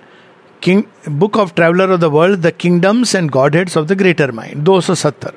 [0.62, 4.62] king book of traveller of the world the kingdoms and godheads of the greater mind
[4.64, 5.32] दो सौ सत्तर।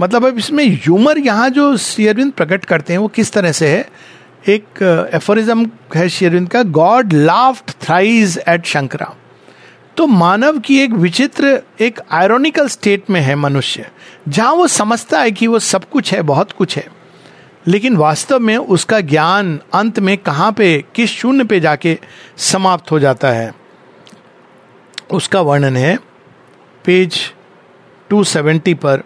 [0.00, 3.88] मतलब अब इसमें ह्यूमर यहाँ जो शेयरविंद प्रकट करते हैं वो किस तरह से है?
[4.48, 9.14] एक एफोरिज्म है शेयरविंद का God laughed thrice at Shankara
[9.98, 13.90] तो मानव की एक विचित्र, एक आयरोनिकल स्टेट में है मनुष्य।
[14.28, 16.86] जहाँ वो समझता है कि वो सब कुछ है, बहुत कुछ है।
[17.66, 21.98] लेकिन वास्तव में उसका ज्ञान अंत में कहाँ पे, किस शून्य पे जाके
[22.36, 23.54] समाप्त हो जाता है,
[25.10, 25.98] उसका वर्णन है
[26.84, 27.32] पेज
[28.10, 29.02] 270 पर।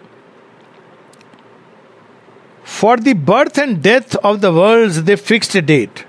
[2.81, 6.05] For the birth and death of the world they fixed date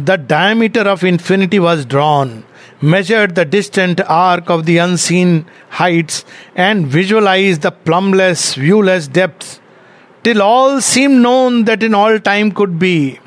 [0.00, 2.42] the diameter of infinity was drawn
[2.80, 9.60] measured the distant arc of the unseen heights, and visualized the plumbless, viewless depths,
[10.22, 13.18] till all seemed known that in all time could be.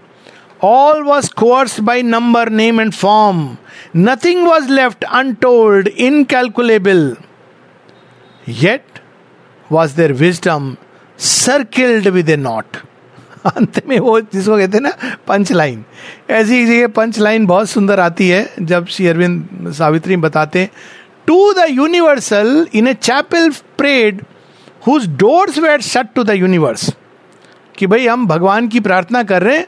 [0.62, 3.58] All was coerced by number, name, and form.
[3.94, 7.18] Nothing was left untold, incalculable.
[8.46, 9.02] Yet
[9.70, 10.78] was their wisdom
[11.18, 12.84] circled with a knot.
[13.46, 15.84] अंत में वो जिसको कहते हैं ना punch line
[16.30, 20.70] ऐसी ये punch line बहुत सुंदर आती है, जब श्री अरविंद सावित्री बताते
[21.28, 24.24] to the universal in a chapel prayed
[24.88, 26.90] whose doors were shut to the universe
[27.78, 29.68] कि भाई हम भगवान की प्रार्थना कर रहे हैं।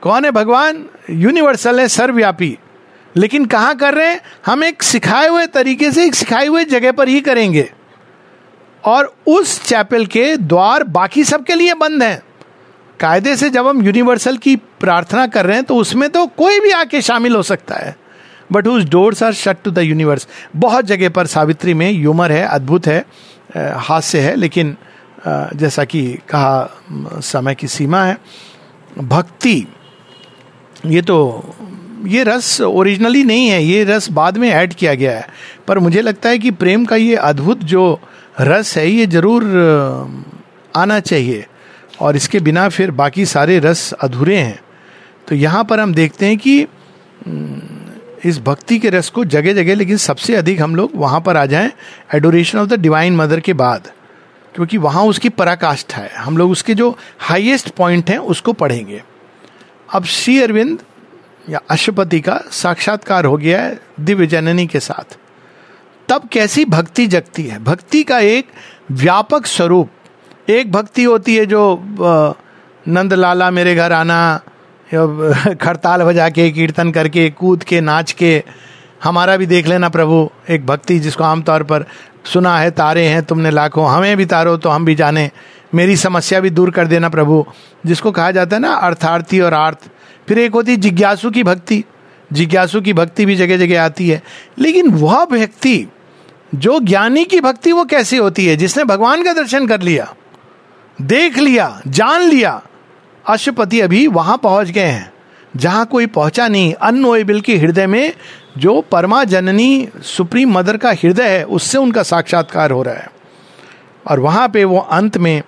[0.00, 0.84] कौन है भगवान?
[1.10, 2.58] यूनिवर्सल है, सर्वव्यापी।
[3.16, 4.20] लेकिन कहाँ कर रहे हैं?
[4.46, 7.70] हम एक सिखाए हुए तरीके से एक सिखाए हुए जगह पर ही करेंगे।
[8.84, 12.22] और उस चैपल के द्वार बाकी सबके लिए बंद हैं।
[13.00, 16.70] कायदे से जब हम यूनिवर्सल की प्रार्थना कर रहे हैं तो उसमें तो कोई भी
[16.72, 17.96] आके शामिल हो सकता है।
[18.52, 22.42] बट उस doors are shut to the universe बहुत जगह पर सावित्री में ह्यूमर है,
[22.44, 23.04] अद्भुत है
[23.56, 24.76] हास्य है, लेकिन
[25.26, 28.16] जैसा कि कहा समय की सीमा है।
[28.98, 29.66] भक्ति,
[30.86, 31.54] ये तो
[32.06, 35.26] ये रस ओरिजिनली नहीं है, ये रस बाद में ऐड किया गया है।
[35.68, 38.00] पर मुझे लगता है कि प्रेम का ये अद्भुत जो
[38.40, 39.44] रस है, ये ज़रूर
[40.76, 41.46] आना चाहिए।
[42.00, 44.58] और इसके बिना फिर बाकी सारे रस अधूरे हैं।
[45.28, 46.60] तो यहाँ पर हम देखते हैं कि
[48.24, 51.44] इस भक्ति के रस को जगह जगह लेकिन सबसे अधिक हम लोग वहाँ पर आ
[51.46, 51.70] जाएँ
[52.14, 53.90] adoration of the divine mother के बाद,
[54.54, 59.02] क्योंकि वहाँ उसकी पराकाष्ठा है। हम लोग उसके जो हाईएस्ट पॉइंट हैं, उसको पढ़ेंगे।
[59.94, 60.78] अब श्री अरविंद
[61.50, 65.16] या अशुपति का साक्षात्कार हो गया है दिव्य जननी के साथ।
[66.08, 67.58] तब कैसी भक्ति जगती है?
[67.58, 68.46] भक्ति का एक
[68.90, 69.90] व्यापक स्वरूप
[70.50, 71.84] एक भक्ति होती है जो
[72.88, 74.40] नंद लाला मेरे घर आना
[74.94, 78.42] खड़ताल बजा के, कीर्तन करके, कूद के, नाच के,
[79.04, 81.84] हमारा भी देख लेना प्रभु, एक भक्ति जिसको आमतौर पर
[82.24, 85.30] सुना है, तारे हैं तुमने लाखों, हमें भी तारो तो हम भी जाने,
[85.74, 87.46] मेरी समस्या भी दूर कर देना प्रभु,
[87.86, 89.78] जिसको कहा जाता है ना, अर्थार्थी और आर्थ,
[90.28, 91.84] फिर एक होती जिज्ञासु की भक्ति,
[92.32, 94.22] जिज्ञासु की भक्ति भी जगह जगह आती है,
[94.58, 95.86] लेकिन वह व्यक्ति,
[96.54, 100.14] जो ज्ञानी की भक्ति वो कैसी होती है, जिसने भगवान का दर्शन कर लिया
[100.98, 102.60] देख लिया, जान लिया।
[103.26, 105.12] अशुपति अभी वहाँ पहुँच गए हैं।
[105.56, 108.12] जहाँ कोई पहुँचा नहीं अनोएबल के हृदय में
[108.58, 113.10] जो परमा जननी सुप्रीम मदर का हृदय है, उससे उनका साक्षात्कार हो रहा है।
[114.06, 115.42] और वहाँ पे वो अंत में,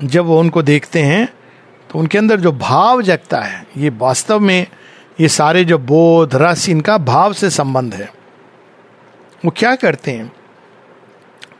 [0.00, 1.26] जब वो उनको देखते हैं
[1.90, 4.66] तो उनके अंदर जो भाव जगता है, ये वास्तव में
[5.20, 8.10] ये सारे जो बोध, रस, इनका भाव से संबंध है।
[9.44, 10.32] वो क्या करते हैं?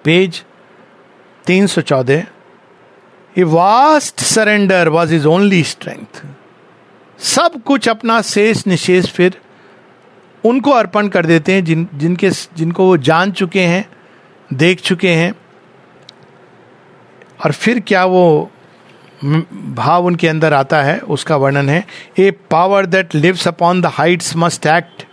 [0.04, 0.42] पेज
[1.46, 2.24] तीन सौ चौदह
[3.42, 6.22] vast surrender was his only strength
[7.18, 9.40] सब कुछ अपना शेष निशेष फिर
[10.44, 13.88] उनको अर्पण कर देते हैं, जिन, जिनके, जिनको वो जान चुके हैं,
[14.52, 15.32] देख चुके हैं।
[17.44, 18.50] और फिर क्या वो
[19.24, 21.86] भाव उनके अंदर आता है, उसका वर्णन है
[22.18, 25.06] a power that lives upon the heights must act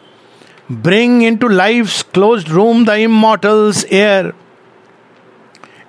[0.72, 4.34] bring into life's closed room the immortal's air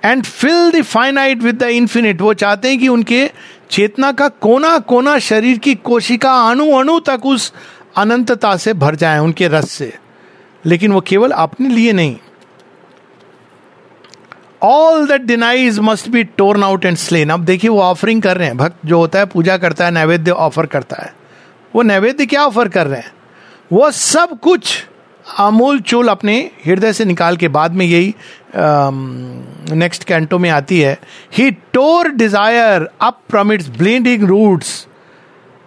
[0.04, 3.30] and fill the finite with the infinite वो चाहते हैं कि उनके
[3.70, 7.52] चेतना का कोना कोना शरीर की कोशिका अणु अणु तक उस
[7.96, 9.98] अनंतता से भर जाए, उनके रस से।
[10.66, 12.16] लेकिन वो केवल अपने लिए नहीं।
[14.62, 18.48] All that denies must be torn out and slain अब देखिए वो ऑफरिंग कर रहे
[18.48, 21.14] हैं। भक्त जो होता है, पूजा करता है, नैवेद्य ऑफ़र करता है।
[21.74, 23.12] वो नैवेद्य क्या ऑफ़र कर रहे हैं?
[23.72, 24.86] वो सब कुछ
[25.38, 28.14] अमूल चूल अपने हृदय से निकाल के बाद में यही
[29.76, 30.98] नेक्स्ट कैंटो में आती है।
[31.36, 34.86] He tore desire up from its bleeding roots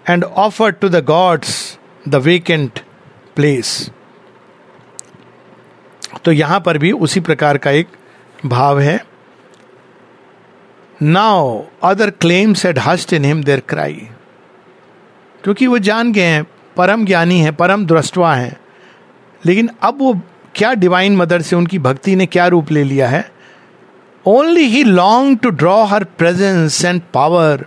[0.06, 1.78] and offered to the gods
[2.10, 2.80] the vacant
[3.36, 3.90] place
[6.26, 7.88] तो यहाँ पर भी उसी प्रकार का एक
[8.46, 9.00] भाव है।
[11.02, 14.08] Now other claims had hushed in him their cry
[15.44, 16.46] क्योंकि वो जान गए हैं,
[16.78, 18.65] परम ज्ञानी है, परम दृष्टवा है।
[19.46, 20.14] लेकिन अब वो
[20.56, 23.30] क्या डिवाइन मदर से उनकी भक्ति ने क्या रूप ले लिया है?
[24.26, 27.66] Only he long to draw her presence and power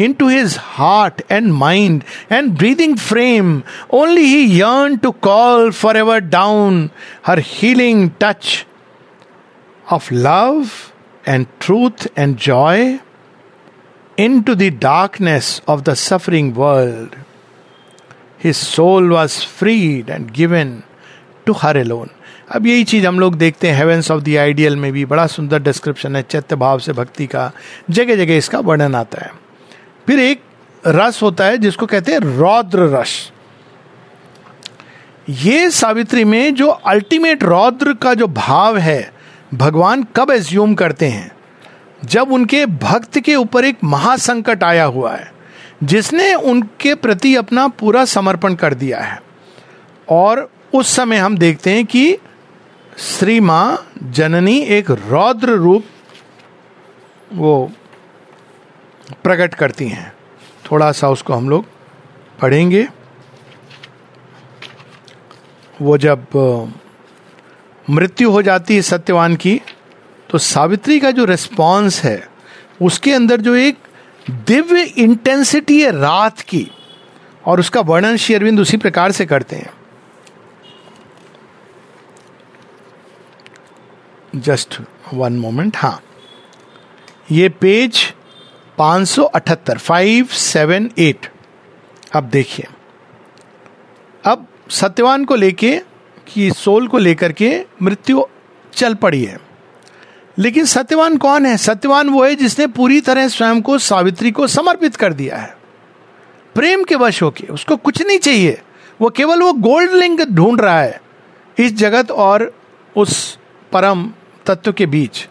[0.12, 6.20] into his heart and mind and breathing frame only he yearn to call for ever
[6.20, 6.88] down
[7.26, 8.66] her healing touch
[9.92, 10.66] of love
[11.28, 12.98] and truth and joy
[14.42, 17.14] into the darkness of the suffering world
[18.44, 20.82] his soul was freed and given
[21.46, 22.08] to her alone
[22.52, 25.62] अब यही चीज़ हम लोग देखते हैं heaven's of the ideal में भी। बड़ा सुंदर
[25.62, 27.52] डिस्क्रिप्शन है, चैत्य भाव से भक्ति का।
[27.90, 29.32] जगह जगह इसका वर्णन आता है।
[30.06, 30.42] फिर एक
[30.86, 33.32] रस होता है, जिसको कहते हैं रौद्र रस।
[35.28, 39.12] ये सावित्री में जो अल्टीमेट रौद्र का जो भाव है,
[39.54, 41.32] भगवान कब एज्यूम करते हैं?
[42.04, 45.32] जब उनके भक्त के ऊपर एक महासंकट आया हुआ है,
[45.84, 49.22] जिसने उनके प्रति अपना पूरा समर्पण कर दिया है।
[50.08, 52.18] और उस समय हम देखते हैं कि
[52.98, 55.84] श्री माँ जननी एक रौद्र रूप
[57.32, 57.70] वो
[59.22, 60.12] प्रकट करती हैं।
[60.70, 61.66] थोड़ा सा उसको हम लोग
[62.40, 62.86] पढ़ेंगे।
[65.82, 66.26] वो जब
[67.88, 69.60] मृत्यु हो जाती है सत्यवान की
[70.30, 72.28] तो सावित्री का जो रिस्पॉन्स है,
[72.82, 73.78] उसके अंदर जो एक
[74.30, 76.70] दिव्य इंटेंसिटी है रात की,
[77.44, 79.70] और उसका वर्णन श्री अरविंद उसी प्रकार से करते हैं।
[84.34, 84.78] जस्ट
[85.14, 86.02] वन मोमेंट हाँ।
[87.30, 88.14] ये पेज
[88.78, 91.32] 578 फाइव सेवन एट
[92.12, 92.66] अब देखिए।
[94.24, 95.80] अब सत्यवान को लेके,
[96.28, 98.24] कि सोल को लेकर के मृत्यु
[98.74, 99.38] चल पड़ी है।
[100.38, 101.56] लेकिन सत्यवान कौन है?
[101.56, 105.56] सत्यवान वो है जिसने पूरी तरह स्वयं को, सावित्री को समर्पित कर दिया है।
[106.54, 108.60] प्रेम के वश होके, उसको कुछ नहीं चाहिए।
[109.00, 111.02] वो केवल वो गोल्ड लिंग ढूंढ रहा है।
[111.58, 112.54] इस जगत और
[112.96, 113.38] उस
[113.72, 114.12] परम
[114.46, 115.26] तत्व के बीच।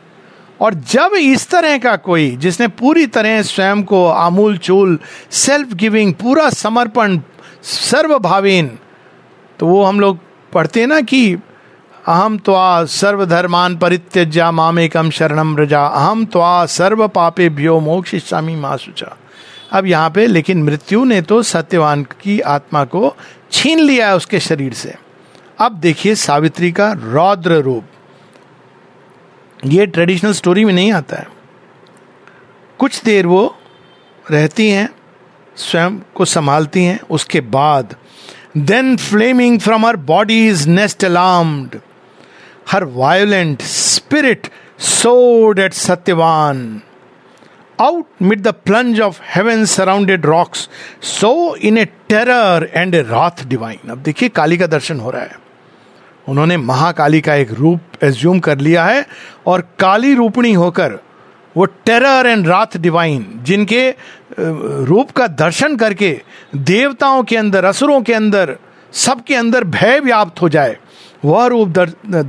[0.61, 4.99] और जब इस तरह का कोई, जिसने पूरी तरह स्वयं को आमूल चूल
[5.31, 7.19] सेल्फ गिविंग पूरा समर्पण,
[7.63, 8.77] सर्वभावीन
[9.59, 10.19] तो वो हम लोग
[10.53, 11.37] पढ़ते हैं ना कि
[12.07, 18.75] अहम त्वा सर्वधर्मान परित्यज्या मामेकम शरणम रजा अहम त्वा सर्व पापे भ्यो मोक्ष स्वामी माँ
[18.77, 19.15] सुचा
[19.71, 23.15] अब यहाँ पे, लेकिन मृत्यु ने तो सत्यवान की आत्मा को
[23.51, 24.93] छीन लिया है उसके शरीर से।
[25.59, 27.85] अब देखिए सावित्री का रौद्र रूप।
[29.65, 31.27] ये ट्रेडिशनल स्टोरी में नहीं आता है।
[32.79, 33.55] कुछ देर वो
[34.25, 34.89] रहती हैं,
[35.57, 37.95] स्वयं को संभालती हैं, उसके बाद
[38.57, 41.79] then flaming from her body is nest alarmed
[42.71, 44.47] her violent spirit
[44.79, 46.81] soared at Satyavan
[47.79, 50.67] out mid the plunge of heaven surrounded rocks
[51.03, 55.21] so in a terror and a wrath divine अब देखिए, काली का दर्शन हो रहा
[55.21, 55.41] है।
[56.29, 59.05] उन्होंने महाकाली का एक रूप एज्यूम कर लिया है
[59.47, 60.99] और काली रूपणी होकर
[61.57, 63.89] वो टेरर एंड रात डिवाइन जिनके
[64.89, 66.11] रूप का दर्शन करके
[66.55, 68.55] देवताओं के अंदर असुरों के अंदर
[69.05, 70.77] सबके अंदर भय व्याप्त हो जाए
[71.25, 71.79] वह रूप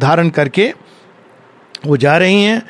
[0.01, 0.73] धारण करके
[1.87, 2.63] वो जा रही हैं।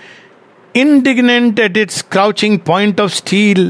[0.74, 3.60] Indignant at its crouching point of steel,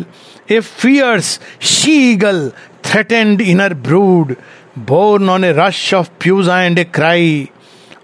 [0.48, 1.32] a fierce
[1.70, 2.38] she-eagle
[2.82, 4.30] threatened inner brood,
[4.76, 7.50] born on a rush of pusa and a cry,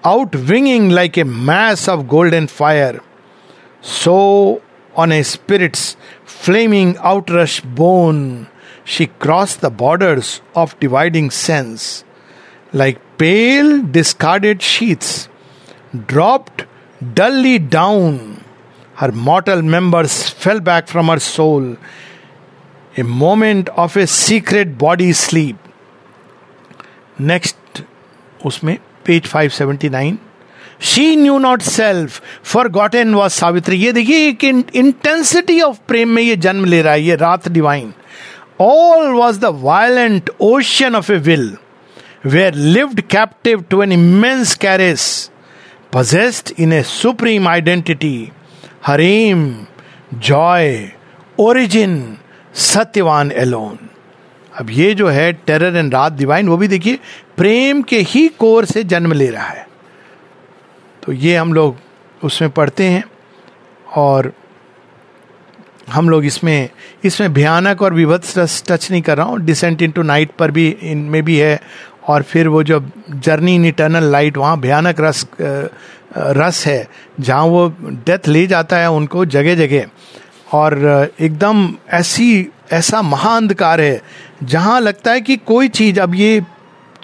[0.05, 3.01] out winging like a mass of golden fire.
[3.81, 4.63] So,
[4.97, 8.49] on a spirit's flaming outrush bone,
[8.85, 12.05] she crossed the borders of dividing sense,
[12.73, 15.29] like pale discarded sheets,
[16.07, 16.65] dropped
[17.15, 18.41] dully down
[19.01, 21.77] her mortal members fell back from her soul.
[22.99, 25.60] A moment of a secret body sleep.
[27.21, 27.83] Next
[28.47, 30.15] उसमें page 579
[30.81, 32.21] she knew not self
[32.69, 37.03] forgotten was Savitri ये देखिए, एक intensity of प्रेम में ये जन्म ले रहा है,
[37.03, 37.93] ये wrath divine
[38.61, 41.57] all was the violent ocean of a will
[42.27, 45.31] where lived captive to an immense caress
[45.95, 48.31] possessed in a supreme identity
[48.87, 49.55] her aim
[50.15, 50.91] joy
[51.41, 52.19] origin
[52.55, 53.89] Satyavan alone
[54.53, 56.99] अब ये जो है टेरर एंड रात डिवाइन वो भी देखिए,
[57.37, 59.67] प्रेम के ही core से जन्म ले रहा है।
[61.03, 61.77] तो ये हम लोग
[62.23, 63.05] उसमें पढ़ते हैं
[63.97, 64.33] और
[65.91, 66.69] हम लोग इसमें
[67.05, 70.51] इसमें भयानक और विभत्स रस टच नहीं कर रहा हूँ। डिसेंट इन टू नाइट पर
[70.51, 71.61] भी इनमें भी है
[72.09, 75.27] और फिर वो जो जर्नी इन इटर्नल लाइट वहाँ भयानक रस
[76.19, 76.89] रस है।
[77.21, 77.67] जहाँ वो
[78.07, 79.87] डेथ ले जाता है उनको जगह जगह
[80.53, 84.03] और एकदम ऐसी ऐसा महाअंधकार है,
[84.43, 86.41] जहाँ लगता है कि कोई चीज़, अब ये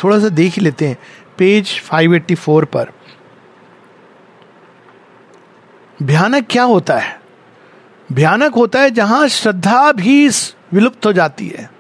[0.05, 0.97] थोड़ा सा देख लेते हैं,
[1.39, 2.93] पेज 584 पर।
[6.03, 7.21] भयानक क्या होता है?
[8.13, 10.29] भयानक होता है जहाँ श्रद्धा भी
[10.73, 11.71] विलुप्त हो जाती है,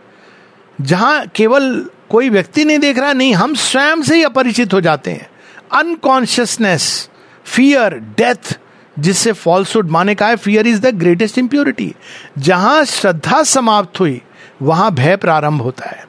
[0.81, 5.11] जहाँ केवल कोई व्यक्ति नहीं देख रहा, नहीं, हम स्वयं से ही अपरिचित हो जाते
[5.11, 5.29] हैं।
[5.72, 7.09] अनकॉन्शियसनेस
[7.44, 8.59] फियर डेथ
[8.98, 11.94] जिससे फॉल्सुड माने का है fear is the greatest impurity
[12.38, 14.22] जहाँ श्रद्धा समाप्त हुई
[14.62, 16.09] वहाँ भय प्रारंभ होता है।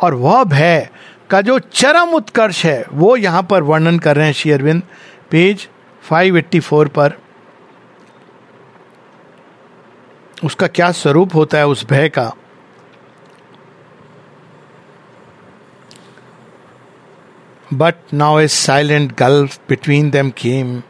[0.00, 0.88] और वह भय
[1.30, 4.82] का जो चरम उत्कर्ष है वो यहाँ पर वर्णन कर रहे हैं श्री अरविंद।
[5.30, 5.68] पेज
[6.10, 7.12] 584 पर
[10.44, 12.32] उसका क्या स्वरूप होता है उस भय का?
[17.74, 20.80] But now a silent gulf between them came,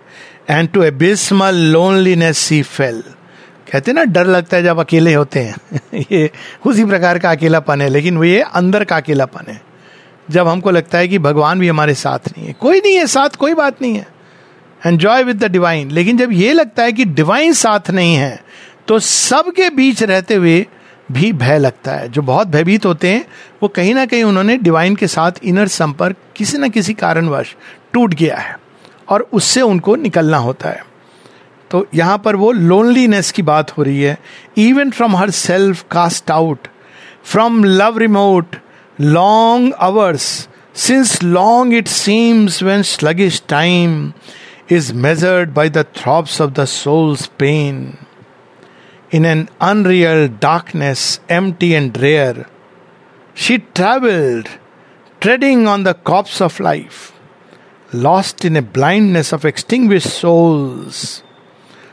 [0.50, 3.04] and to abysmal loneliness he fell
[3.72, 5.80] कहते ना, डर लगता है जब अकेले होते हैं।
[6.12, 6.30] ये
[6.66, 9.62] उसी प्रकार का अकेलापन है, लेकिन वो ये अंदर का अकेलापन है।
[10.30, 13.28] जब हमको लगता है कि भगवान भी हमारे साथ नहीं है। कोई नहीं है साथ,
[13.28, 14.08] कोई बात नहीं है।
[14.86, 18.44] एंजॉय विद द डिवाइन लेकिन जब ये लगता है कि डिवाइन साथ नहीं है
[18.88, 20.66] तो सबके बीच रहते हुए
[21.12, 23.24] भी भय लगता है। जो बहुत भयभीत होते हैं,
[23.62, 27.56] वो कहीं ना कहीं उन्होंने डिवाइन के साथ इनर संपर्क किसी न किसी कारणवश
[27.92, 28.63] टूट गया है।
[29.08, 30.82] और उससे उनको निकलना होता है।
[31.70, 34.18] तो यहाँ पर वो लोनलीनेस की बात हो रही है।
[34.58, 36.68] Even from her self cast out
[37.24, 38.56] from love remote
[39.00, 44.12] long hours since long it seems when sluggish time
[44.72, 47.92] is measured by the throbs of the soul's pain
[49.14, 51.20] in an unreal darkness
[51.52, 52.44] empty and rare
[53.36, 54.48] she travelled
[55.20, 57.13] treading on the corpse of life
[57.94, 61.22] lost in a blindness of extinguished souls,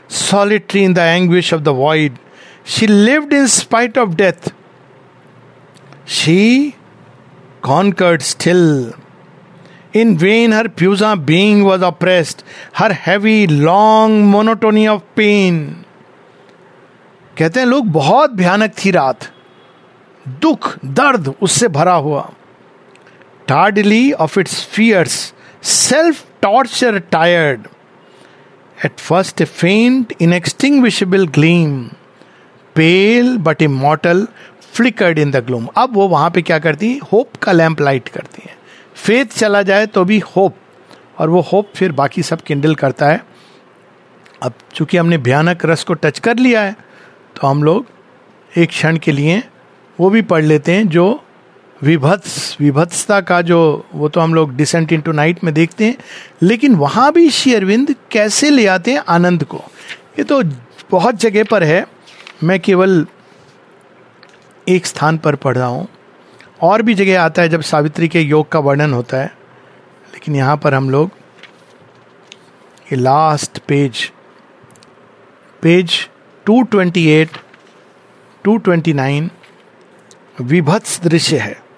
[0.08, 2.18] solitary in the anguish of the void.
[2.64, 4.52] She lived in spite of death.
[6.04, 6.76] She
[7.62, 8.94] conquered still.
[9.92, 12.44] In vain her pusa being was oppressed,
[12.74, 15.84] her heavy, long monotony of pain.
[17.38, 19.30] कहते हैं लोग बहुत भयानक थी रात
[20.40, 22.22] दुख दर्द उससे भरा हुआ
[23.48, 25.14] tardily of its fierce
[25.62, 27.68] self torture tired.
[28.84, 31.96] At first, a faint, inextinguishable gleam,
[32.76, 34.26] pale but immortal,
[34.72, 36.88] flickered in the gloom अब वो वहाँ पे क्या करती?
[36.88, 38.54] है होप का लैंप लाइट करती है।
[38.94, 40.56] फेथ चला जाए तो भी होप
[41.18, 43.24] और वो होप फिर बाकी सब किंडल करता है।
[44.42, 46.76] अब चूँकि हमने भयानक रस को टच कर लिया है
[47.36, 47.86] तो हम लोग
[48.58, 49.42] एक क्षण के लिए
[50.00, 51.24] वो भी पढ़ लेते हैं जो
[51.82, 55.96] विभत्स, विभत्सता का जो, वो तो हम लोग डिसेंट टू नाइट में देखते हैं।
[56.42, 59.58] लेकिन वहाँ भी श्री अरविंद कैसे ले आते हैं आनंद को?
[60.18, 60.42] ये तो
[60.90, 61.88] बहुत जगह पर है।
[62.44, 63.06] मैं केवल
[64.68, 65.88] एक स्थान पर पढ़ रहा हूँ।
[66.60, 69.26] और भी जगह आता है जब सावित्री के योग का वर्णन होता है।
[70.14, 71.10] लेकिन यहाँ पर हम लोग,
[72.92, 74.12] ये लास्ट पेज
[75.62, 76.08] पेज
[76.46, 77.28] 228
[78.48, 79.28] 229
[80.40, 81.71] विभत्स दृश्य है।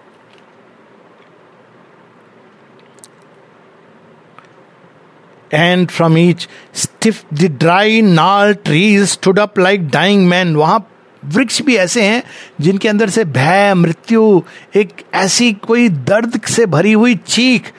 [5.55, 10.87] And from each stiff the dry gnarled trees stood up like dying man वहाँ
[11.23, 12.23] वृक्ष भी ऐसे हैं
[12.61, 14.43] जिनके अंदर से भय, मृत्यु,
[14.77, 17.73] एक ऐसी कोई दर्द से भरी हुई चीख।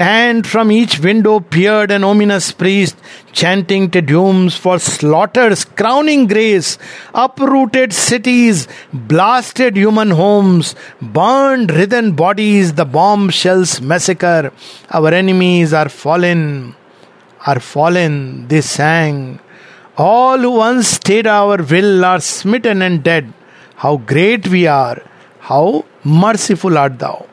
[0.00, 2.94] And from each window peered and ominous priests
[3.34, 6.78] chanting Te Deums for slaughter's crowning grace
[7.14, 10.76] uprooted cities blasted human homes
[11.18, 14.50] burned writhen bodies the bomb shells massacre
[14.90, 16.42] our enemies are fallen
[17.44, 19.38] are fallen, they sang.
[19.96, 23.32] All who once stayed our will are smitten and dead.
[23.76, 25.02] How great we are,
[25.40, 27.26] how merciful art thou.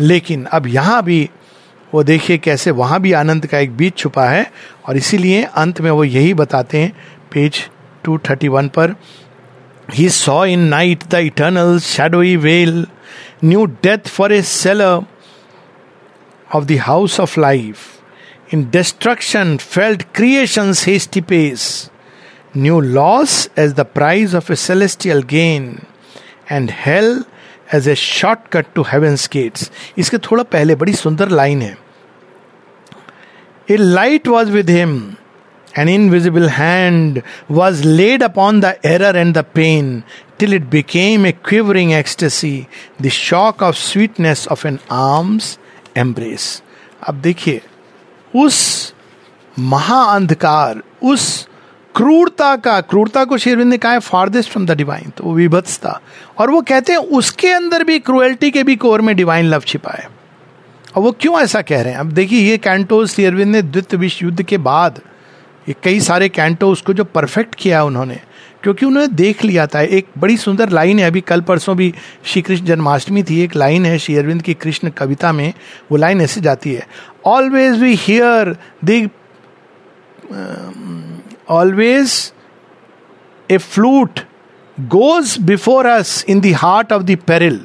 [0.00, 1.28] लेकिन अब यहाँ भी
[1.94, 4.50] वो देखिए कैसे वहाँ भी आनंद का एक बीच छुपा है
[4.88, 6.92] और इसीलिए अंत में वो यही बताते हैं
[7.32, 7.60] पेज
[8.08, 8.94] 231 पर
[9.94, 12.86] he saw in night the eternal shadowy veil
[13.44, 15.02] knew death for a cellar
[16.54, 17.86] of the house of life
[18.52, 21.88] in destruction felt creation's hasty pace,
[22.54, 25.86] knew loss as the price of a celestial gain,
[26.50, 27.24] and hell
[27.72, 29.70] as a shortcut to heaven's gates.
[29.98, 31.76] इसके थोड़ा पहले बड़ी सुंदर line है
[33.70, 35.16] A light was with him,
[35.74, 40.04] an invisible hand was laid upon the error and the pain
[40.36, 42.68] till it became a quivering ecstasy,
[43.00, 45.56] the shock of sweetness of an arm's
[45.96, 46.60] embrace.
[47.08, 47.60] अब देखिए
[48.36, 48.94] उस
[49.58, 51.48] महाअंधकार उस
[51.94, 55.78] क्रूरता का, क्रूरता को शेरविंद ने कहा है फारदेस्ट फ्रॉम द डिवाइन तो वो विभत्स
[55.78, 56.00] था
[56.38, 59.92] और वो कहते हैं, उसके अंदर भी क्रुएल्टी के भी कोर में डिवाइन लव छिपा
[59.92, 60.08] है।
[60.96, 62.00] और वो क्यों ऐसा कह रहे हैं?
[62.00, 65.00] अब देखिए, ये कैंटो शेरविंद ने द्वितीय विश्व युद्ध के बाद
[65.68, 68.20] ये कई सारे कैंटो उसको जो परफेक्ट किया उन्होंने
[68.62, 71.92] क्योंकि उन्होंने देख लिया था। एक बड़ी सुंदर लाइन है। अभी कल परसों भी
[72.24, 75.52] श्री कृष्ण जन्माष्टमी थी। एक लाइन है श्री अरविंद की कृष्ण कविता में।
[75.90, 76.86] वो लाइन ऐसे जाती है।
[77.26, 79.08] Always we hear the
[81.50, 82.32] always
[83.50, 84.20] a flute
[84.78, 87.60] goes before us in the heart of the peril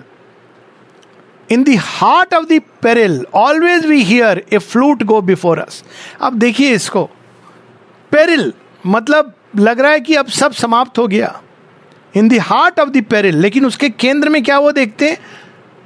[1.50, 5.84] in the heart of the peril always we hear a flute go before us
[6.22, 7.04] अब देखिए इसको।
[8.12, 8.52] Peril
[8.86, 11.42] मतलब लग रहा है कि अब सब समाप्त हो गया।
[12.16, 15.18] In the heart of the peril लेकिन उसके केंद्र में क्या वो देखते हैं?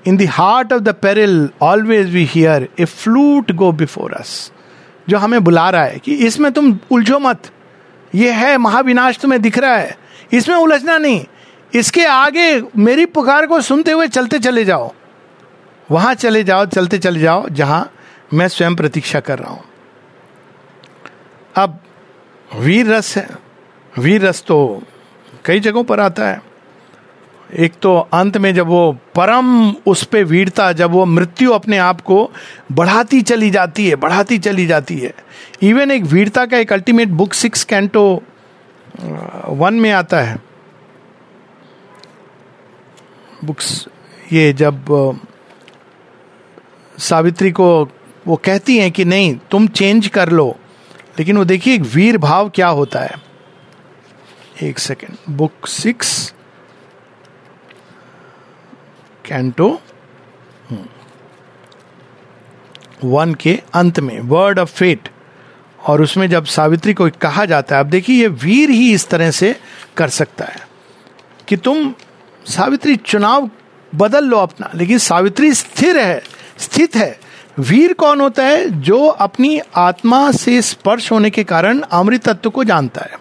[0.07, 4.51] In the heart of the peril always we hear a flute go before us
[5.09, 7.51] जो हमें बुला रहा है कि इसमें तुम उलझो मत।
[8.15, 9.97] ये है महाविनाश तुम्हें दिख रहा है।
[10.33, 11.25] इसमें उलझना नहीं।
[11.75, 14.91] इसके आगे मेरी पुकार को सुनते हुए चलते चले जाओ।
[15.91, 17.91] वहाँ चले जाओ, चलते चले जाओ, जहाँ
[18.33, 19.63] मैं स्वयं प्रतीक्षा कर रहा हूँ।
[21.55, 21.79] अब
[22.55, 23.50] वीर रस है।
[23.95, 24.81] वीर रस तो
[25.45, 26.41] कई जगहों पर आता है।
[27.49, 32.01] एक तो अंत में जब वो परम उस पे वीरता, जब वो मृत्यु अपने आप
[32.01, 32.29] को
[32.71, 35.13] बढ़ाती चली जाती है, बढ़ाती चली जाती है।
[35.61, 38.21] इवन एक वीरता का एक ultimate book six canto
[39.47, 40.39] one में आता है।
[43.45, 43.87] बुक्स
[44.33, 45.19] ये जब
[46.97, 47.67] सावित्री को
[48.27, 50.55] वो कहती हैं कि नहीं, तुम चेंज कर लो।
[51.19, 53.30] लेकिन वो देखिए एक वीर भाव क्या होता है।
[54.63, 56.33] एक second book six
[59.25, 59.81] canto
[63.03, 65.09] one के अंत में वर्ड ऑफ़ फेट
[65.87, 69.31] और उसमें जब सावित्री को कहा जाता है अब देखिए, ये वीर ही इस तरह
[69.31, 69.55] से
[69.97, 70.67] कर सकता है
[71.47, 71.95] कि तुम
[72.45, 73.49] सावित्री चुनाव
[73.95, 76.23] बदल लो अपना। लेकिन सावित्री स्थिर है,
[76.57, 77.19] स्थित है।
[77.59, 78.81] वीर कौन होता है?
[78.81, 83.20] जो अपनी आत्मा से स्पर्श होने के कारण अमृत तत्व को जानता है।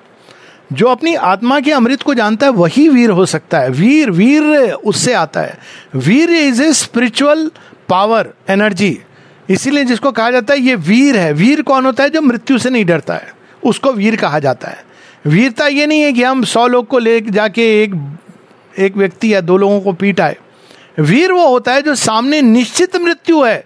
[0.73, 4.43] जो अपनी आत्मा के अमृत को जानता है, वही वीर हो सकता है। वीर वीर
[4.73, 5.59] उससे आता है।
[5.95, 7.51] वीर is a spiritual
[7.89, 8.99] power energy
[9.51, 12.71] इसीलिए जिसको कहा जाता है, ये वीर है। वीर कौन होता है जो मृत्यु से
[12.71, 13.35] नहीं डरता है?
[13.65, 14.85] उसको वीर कहा जाता है।
[15.27, 17.95] वीरता ये नहीं है कि हम सौ लोग को ले जाके एक
[18.79, 20.37] एक व्यक्ति या दो लोगों को पीट आए।
[20.99, 23.65] वीर वो होता है जो सामने निश्चित मृत्यु है,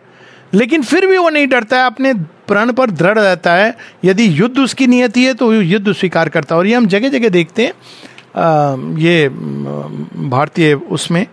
[0.55, 2.13] लेकिन फिर भी वो नहीं डरता है। अपने
[2.49, 6.59] प्रण पर दृढ़ रहता है। यदि युद्ध उसकी नियति है तो युद्ध स्वीकार करता है।
[6.59, 7.73] और ये हम जगह जगह देखते हैं
[8.37, 11.27] आ, ये भारतीय उसमें।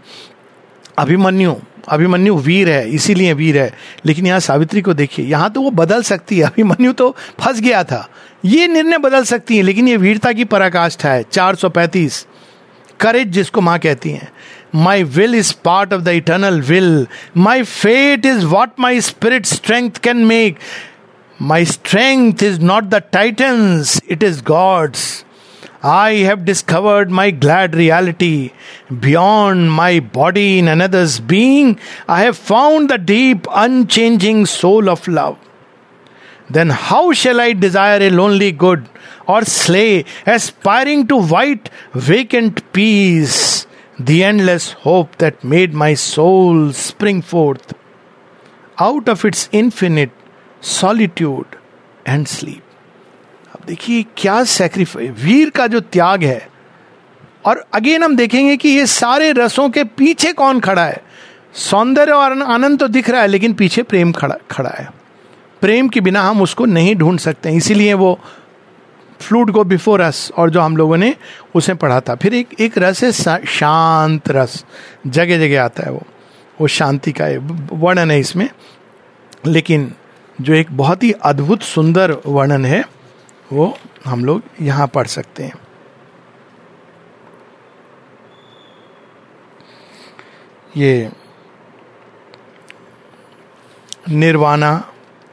[0.98, 1.56] अभिमन्यु
[1.88, 3.72] अभिमन्यु वीर है इसीलिए वीर है।
[4.06, 7.10] लेकिन यहाँ सावित्री को देखिए यहाँ तो वो बदल सकती है। अभिमन्यु तो
[7.40, 8.08] फंस गया था।
[8.46, 12.26] ये निर्णय बदल सकती है लेकिन ये वीरता की पराकाष्ठा है। चार सौ पैंतीस
[13.00, 14.32] करेज जिसको माँ कहती हैं।
[14.76, 17.08] My will is part of the eternal will
[17.38, 20.56] My fate is what my spirit strength can make.
[21.42, 25.26] My strength is not the Titan's, it is God's.
[25.82, 28.52] I have discovered my glad reality.
[29.00, 35.40] Beyond my body in another's being, I have found the deep, unchanging soul of love.
[36.48, 38.88] Then how shall I desire a lonely good
[39.28, 43.66] or slay, aspiring to white, vacant peace?
[44.00, 47.74] the endless hope that made my soul spring forth
[48.80, 50.12] out of its infinite
[50.64, 51.56] solitude
[52.08, 52.62] and sleep
[53.52, 56.50] अब देखिए क्या sacrifice वीर का जो त्याग है,
[57.46, 61.02] और again हम देखेंगे कि ये सारे रसों के पीछे कौन खड़ा है?
[61.54, 64.90] सौंदर्य और आनंद तो दिख रहा है, लेकिन पीछे प्रेम खड़ा खड़ा है।
[65.62, 68.20] प्रेम के बिना हम उसको नहीं ढूंढ सकते इसीलिए वो
[69.20, 71.16] फ्लूट गो बिफोर रस और जो हम लोगों ने
[71.56, 73.12] उसे पढ़ा था। फिर एक एक रस है
[73.46, 74.66] शांत रस।
[75.08, 76.04] जगह जगह आता है वो।
[76.62, 77.26] वो शांति का
[77.76, 78.50] वर्णन है इसमें।
[79.46, 79.94] लेकिन
[80.42, 82.84] जो एक बहुत ही अद्भुत सुंदर वर्णन है,
[83.54, 85.54] वो हम लोग यहाँ पढ़ सकते हैं।
[90.78, 91.10] ये
[94.10, 94.72] nirvana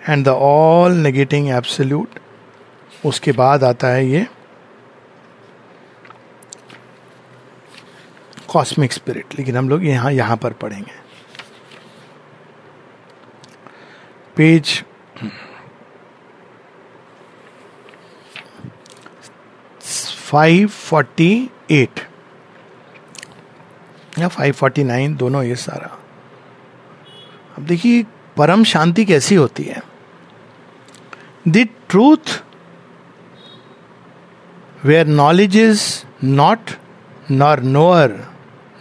[0.01, 2.19] and the all negating absolute
[3.07, 4.27] उसके बाद आता है ये
[8.49, 10.93] कॉस्मिक स्पिरिट लेकिन हम लोग यहाँ यहाँ पर पढ़ेंगे।
[14.37, 14.83] पेज
[20.29, 22.01] फाइव फोर्टी एट
[24.19, 25.99] या फाइव फोर्टी नाइन दोनों ये सारा।
[27.59, 28.03] अब देखिए,
[28.37, 29.83] परम शांति कैसी होती है?
[31.49, 32.43] The truth
[34.85, 35.83] where knowledge is
[36.25, 36.71] not
[37.31, 38.19] nor knower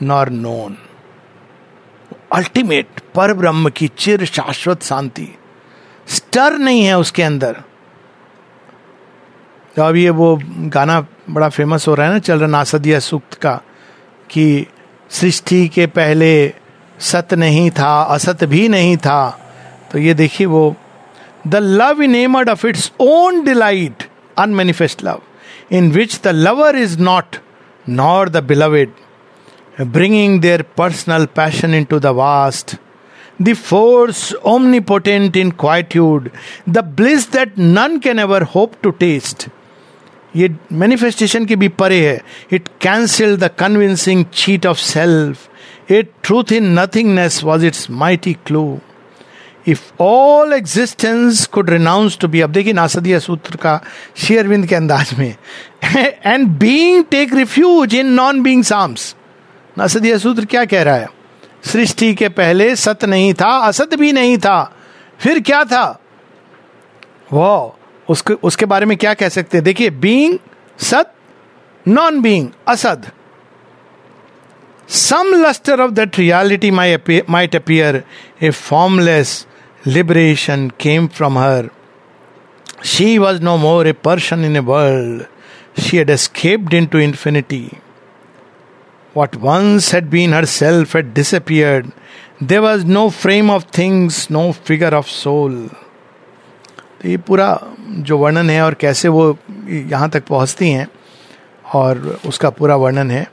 [0.01, 0.77] nor known
[2.31, 5.27] ultimate पर ब्रह्म की चिर शाश्वत शांति।
[6.07, 7.63] स्टर नहीं है उसके अंदर।
[9.75, 13.33] तो अब ये वो गाना बड़ा फ़ेमस हो रहा है ना चल चलरन आसदिया सूक्त
[13.33, 13.61] का,
[14.29, 14.67] कि
[15.09, 16.53] सृष्टि के पहले
[16.99, 19.39] सत नहीं था, असत भी नहीं था।
[19.91, 20.75] तो ये देखिए वो
[21.47, 24.03] the love enamoured of its own delight
[24.37, 25.21] unmanifest love
[25.71, 27.35] in which the lover is not
[27.89, 28.91] nor the beloved
[29.81, 32.75] bringing their personal passion into the vast
[33.41, 34.33] the force
[34.79, 36.29] omnipotent in quietude
[36.69, 39.49] the bliss that none can ever hope to taste
[40.35, 42.21] ये manifestation के भी परे है।
[42.51, 48.79] It cancel the convincing cheat of self it truth in nothingness was its mighty clue
[49.67, 53.79] if all existence could renounce to be अब देखिए नासदिया सूत्र का
[54.17, 55.35] शेयरविंद के अंदाज में।
[56.25, 59.15] And being take refuge in non being arms
[59.77, 61.09] Nasadiya Sutra क्या कह रहा है?
[61.63, 64.73] सृष्टि के पहले सत नहीं था, असत भी नहीं था।
[65.19, 65.99] फिर क्या था?
[67.33, 67.76] वो
[68.09, 69.63] उसके उसके बारे में क्या कह सकते हैं?
[69.63, 70.37] देखिए बींग
[70.79, 71.13] सत
[71.87, 73.05] non being Asad.
[74.89, 76.97] Some lustre of that reality my
[77.29, 78.03] might appear
[78.43, 79.45] a formless
[79.87, 81.69] liberation came from her
[82.85, 87.65] she was no more a person in a world she had escaped into infinity
[89.17, 91.91] what once had been her self had disappeared
[92.43, 95.69] there was no frame of things no figure of soul
[97.07, 99.37] ये पूरा जो वर्णन है और कैसे वो
[99.69, 100.87] यहाँ तक पहुँचती हैं
[101.73, 103.25] और उसका पूरा वर्णन है।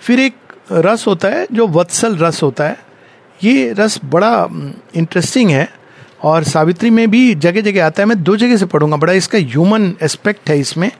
[0.00, 0.34] फिर एक
[0.72, 2.76] रस होता है जो वत्सल रस होता है।
[3.40, 4.46] ये रस बड़ा
[4.96, 5.68] इंटरेस्टिंग है
[6.22, 9.38] और सावित्री में भी जगह जगह आता है। मैं दो जगह से पढ़ूँगा, बड़ा इसका
[9.38, 10.90] ह्यूमन एस्पेक्ट है इसमें।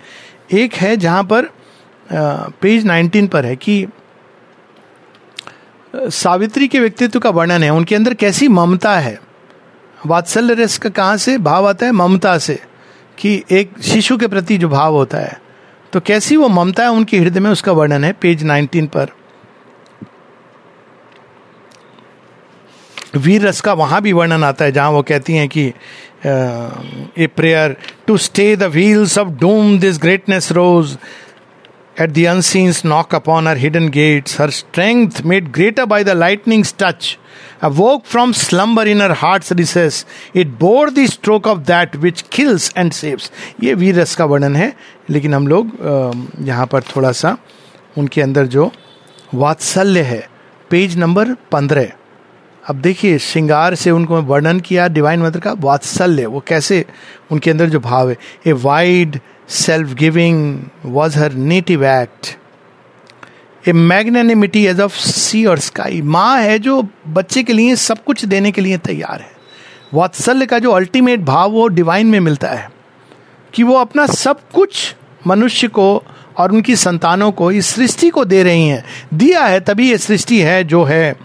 [0.53, 1.51] एक है जहाँ पर
[2.61, 3.87] पेज 19 पर है कि
[5.95, 9.19] सावित्री के व्यक्तित्व का वर्णन है। उनके अंदर कैसी ममता है।
[10.07, 11.37] वात्सल्य रस का कहाँ से?
[11.39, 12.59] भाव आता है ममता से,
[13.19, 15.43] कि एक शिशु के प्रति जो भाव होता है
[15.93, 19.11] तो कैसी वो ममता है उनके हृदय में उसका वर्णन है, पेज 19 पर।
[23.17, 25.67] वीर रस का वहाँ भी वर्णन आता है, जहाँ वो कहती हैं कि
[27.19, 27.77] a prayer
[28.07, 30.97] to stay the wheels of doom this greatness rose
[32.01, 36.65] at the unseen's knock upon her hidden gates her strength made greater by the lightning
[36.81, 37.17] touch
[37.57, 39.99] A woke from slumber in her heart's recess.
[40.41, 43.31] It bore the stroke of that which kills and saves.
[43.63, 44.73] ये वीर रस का वर्णन है,
[45.11, 45.71] लेकिन हम लोग
[46.49, 47.37] यहाँ पर थोड़ा सा
[47.99, 48.71] उनके अंदर जो
[49.35, 50.29] वात्सल्य है,
[50.71, 51.93] पेज नंबर पंद्रह
[52.65, 56.85] अब देखिए, श्रृंगार से उनको वर्णन किया डिवाइन मदर का वात्सल्य, वो कैसे
[57.31, 58.17] उनके अंदर जो भाव है
[58.47, 62.39] a wide self giving was her native act
[63.69, 68.25] a magnanimity as of sea और स्काई माँ है जो बच्चे के लिए सब कुछ
[68.25, 69.33] देने के लिए तैयार है।
[69.95, 72.71] वात्सल्य का जो अल्टीमेट भाव वो डिवाइन में मिलता है।
[73.55, 74.95] कि वो अपना सब कुछ
[75.27, 76.03] मनुष्य को
[76.37, 78.85] और उनकी संतानों को इस सृष्टि को दे रही हैं।
[79.15, 81.17] दिया है तभी ये सृष्टि है जो है।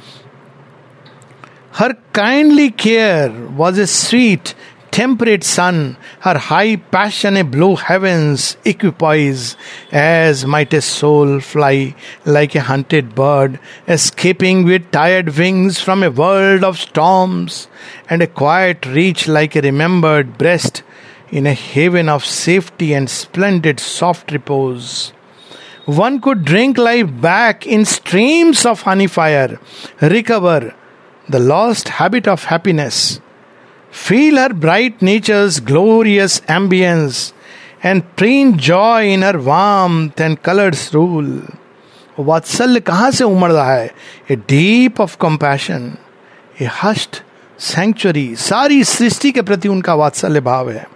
[1.78, 4.58] Her kindly care was a sweet,
[4.92, 9.56] temperate sun, her high passion a blue heaven's equipoise,
[9.92, 16.12] as might a soul fly like a hunted bird, escaping with tired wings from a
[16.12, 17.68] world of storms,
[18.10, 20.84] and a quiet reach like a remembered breast
[21.32, 25.14] in a haven of safety and splendid soft repose.
[25.86, 29.60] One could drink life back in streams of honey fire,
[30.02, 30.76] recover
[31.28, 33.22] the lost habit of happiness.
[33.93, 37.33] Feel her bright nature's glorious ambience
[37.83, 41.31] and preen joy in her warmth and colors rule.
[42.19, 43.87] वात्सल्य कहाँ से उमड़ रहा है
[44.31, 45.93] a deep of compassion
[46.63, 47.23] a hushed
[47.69, 50.87] sanctuary सारी सृष्टि के प्रति उनका वात्सल्य भाव है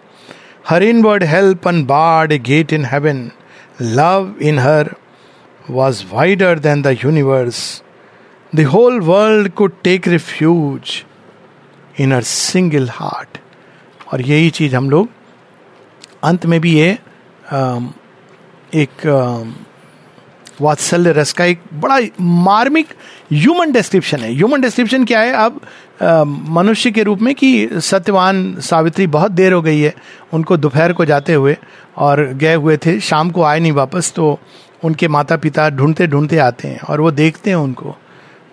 [0.69, 3.31] her inward help unbarred a gate in heaven
[3.81, 4.95] love in her
[5.71, 7.61] was wider than the universe
[8.53, 10.93] the whole world could take refuge
[11.98, 13.40] in her single heart.
[14.14, 15.10] और यही चीज़ हम लोग
[16.24, 16.92] अंत में भी ये
[18.74, 19.06] एक
[20.62, 22.88] वात्सल्य रस का एक बड़ा मार्मिक
[23.32, 25.32] ह्यूमन डिस्क्रिप्शन है। ह्यूमन डिस्क्रिप्शन क्या है?
[25.34, 25.60] अब
[26.50, 29.94] मनुष्य के रूप में कि सत्यवान सावित्री बहुत देर हो गई है,
[30.34, 31.56] उनको दोपहर को जाते हुए
[31.98, 34.40] और गए हुए थे, शाम को आए नहीं वापस तो
[34.84, 37.96] उनके माता पिता ढूंढते ढूंढते आते हैं और वो देखते हैं उनको।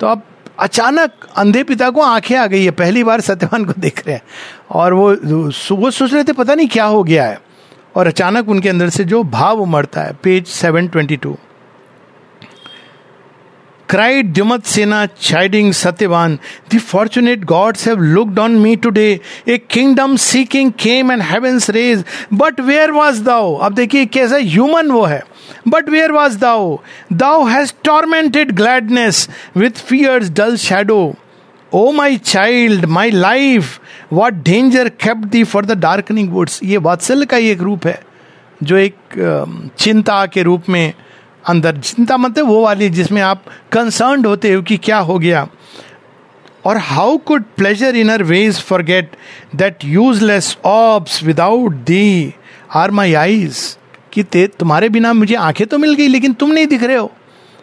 [0.01, 0.23] तो अब
[0.61, 4.23] अचानक अंधे पिता को आँखें आ गई है, पहली बार सत्यवान को देख रहे हैं।
[4.71, 5.13] और वो
[5.77, 7.41] वो सोच रहे थे, पता नहीं क्या हो गया है।
[7.95, 11.37] और अचानक उनके अंदर से जो भाव उमड़ता है page seven twenty two
[13.91, 16.39] cried Dumatsena, chiding Satyavan,
[16.69, 19.21] The fortunate gods have looked on me today.
[19.49, 22.05] A kingdom seeking came and heaven's rays.
[22.31, 23.57] But where was thou?
[23.69, 25.23] अब देखिए कैसा ह्यूमन वो है
[25.67, 26.81] But where was thou?
[27.11, 29.27] Thou hast tormented gladness
[29.57, 31.17] with fear's dull shadow.
[31.73, 33.77] O my child, my life,
[34.09, 36.63] what danger kept thee for the darkening woods?
[36.63, 38.01] ये वात्सल्य का ही एक रूप है
[38.63, 38.97] जो एक
[39.79, 40.93] चिंता के रूप में
[41.45, 45.47] अंदर। चिंता मतलब वो वाली जिसमें आप कंसर्न होते हो कि क्या हो गया।
[46.65, 49.17] और how could pleasure in our ways forget
[49.55, 52.35] that useless orbs without thee
[52.75, 53.77] are my eyes
[54.13, 57.11] कि ते, तुम्हारे बिना मुझे आँखें तो मिल गई, लेकिन तुम नहीं दिख रहे हो।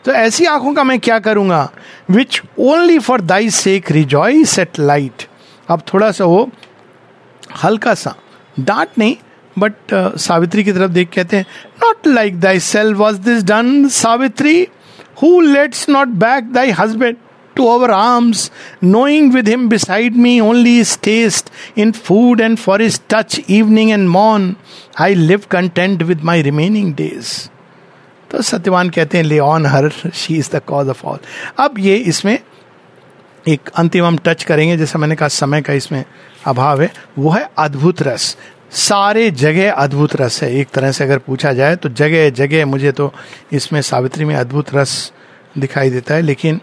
[0.05, 1.69] तो ऐसी आँखों का मैं क्या करूँगा?
[2.11, 5.23] Which only for thy sake rejoice at light
[5.69, 6.49] अब थोड़ा सा वो
[7.63, 8.15] हल्का सा।
[8.59, 9.15] डांट नहीं
[9.57, 11.45] बट सावित्री की तरफ़ देख कहते हैं
[11.83, 14.67] not like thy self was this done Savitri
[15.21, 17.15] who lets not back thy husband
[17.55, 18.41] to our arms,
[18.81, 23.91] knowing with him beside me only his taste in food and for his touch evening
[23.91, 24.45] and morn,
[24.99, 27.31] I live content with my remaining days.
[28.31, 31.19] तो सत्यवान कहते हैं lay on her she is the cause of all
[31.59, 32.39] अब ये इसमें
[33.47, 36.03] एक अंतिम हम touch करेंगे जैसा मैंने कहा समय का इसमें
[36.45, 38.37] अभाव है। वो है अद्भुत रस।
[38.71, 42.91] सारे जगह अद्भुत रस है। एक तरह से अगर पूछा जाए तो जगह जगह मुझे
[42.91, 43.11] तो
[43.53, 45.11] इसमें सावित्री में अद्भुत रस
[45.57, 46.59] दिखाई देता है, लेकिन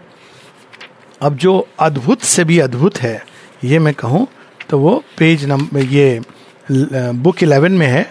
[1.21, 3.21] अब जो अद्भुत से भी अद्भुत है,
[3.63, 4.27] ये मैं कहूँ
[4.69, 6.21] तो वो पेज नंबर ये
[6.67, 8.05] बुक इलेवन में है,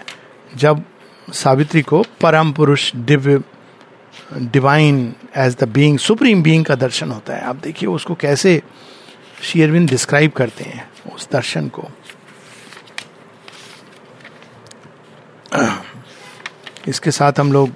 [0.52, 0.82] जब
[1.28, 3.40] सावित्री को परम पुरुष Divya
[4.32, 8.60] divine as the being supreme being का दर्शन होता है। आप देखिए उसको कैसे
[9.42, 11.88] शेयरविन डिस्क्राइब करते हैं, उस दर्शन को।
[16.88, 17.70] इसके साथ हम लोग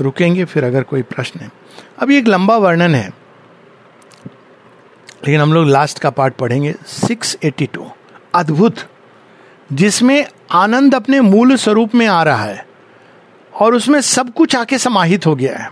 [0.00, 1.50] रुकेंगे, फिर अगर कोई प्रश्न है।
[1.98, 3.08] अभी एक लंबा वर्णन है,
[5.26, 7.86] लेकिन हम लोग लास्ट का पार्ट पढ़ेंगे। 682
[8.34, 8.76] अद्भुत।
[9.72, 12.66] जिसमें आनंद अपने मूल स्वरूप में आ रहा है,
[13.60, 15.70] और उसमें सब कुछ आके समाहित हो गया है।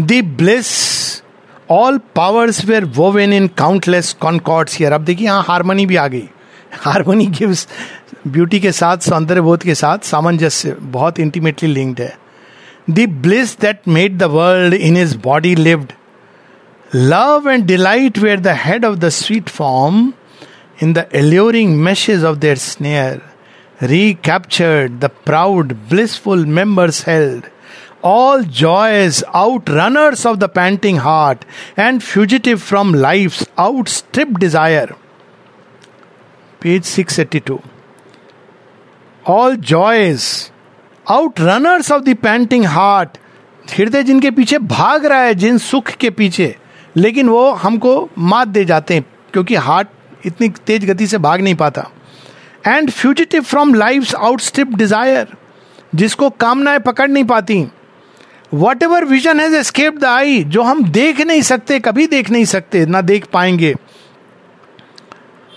[0.00, 1.22] The bliss
[1.70, 6.30] all powers were woven in countless concords here अब देखिए, यहाँ हारमोनी भी आ गई।
[6.82, 7.66] हारमोनी गिव्स
[8.26, 12.16] ब्यूटी के साथ सौंदर्य बोध के साथ सामंजस्य, बहुत इंटीमेटली लिंक्ड है।
[12.90, 15.92] The bliss that made the world in his body lived
[16.94, 20.12] love and delight where the head of the sweet form
[20.82, 23.20] in the alluring meshes of their snare
[23.82, 27.44] recaptured the proud blissful members held
[28.04, 29.22] all joys
[29.70, 31.44] outrunners of the panting heart
[31.78, 33.42] and fugitive from life
[33.88, 34.94] outstrip desire
[36.66, 37.62] Page 682.
[39.24, 40.50] All joys,
[41.06, 43.18] outrunners of the panting heart
[43.78, 46.56] हृदय जिनके पीछे भाग रहा है, जिन सुख के पीछे,
[46.96, 49.88] लेकिन वो हमको मात दे जाते हैं, क्योंकि हार्ट
[50.26, 51.90] इतनी तेज गति से भाग नहीं पाता।
[52.66, 55.36] And fugitive from life outstrip desire
[55.94, 57.66] जिसको कामनाएँ पकड़ नहीं पाती।
[58.82, 62.86] Whatever vision has escape the eye जो हम देख नहीं सकते, कभी देख नहीं सकते,
[62.86, 63.74] ना देख पाएँगे।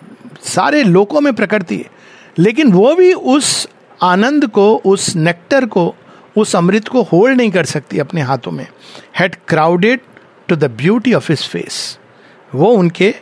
[0.44, 1.86] सारे लोकों में प्रकृति है।
[2.38, 3.70] लेकिन वो भी उस
[4.02, 5.96] आनंद को उस नेक्टर को
[6.38, 8.68] उस अमृत को होल्ड नहीं कर सकती अपने हाथों में.
[9.20, 10.00] Had crowded
[10.48, 11.98] to the beauty of his face
[12.56, 13.14] वो उनके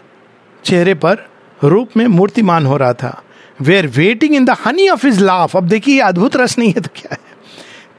[0.64, 1.26] चेहरे पर
[1.64, 3.24] रूप में मूर्तिमान हो रहा था.
[3.78, 6.90] Were waiting in the honey of his laugh अब देखिए अद्भुत रस नहीं है तो
[6.96, 7.20] क्या है?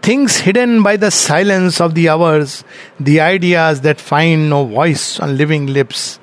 [0.09, 2.65] Things hidden by the silence of the hours
[3.03, 6.21] the ideas that find no voice on living lips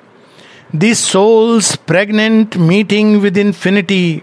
[0.76, 4.22] the soul's pregnant meeting with infinity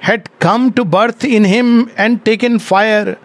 [0.00, 3.16] had come to birth in him and taken fire.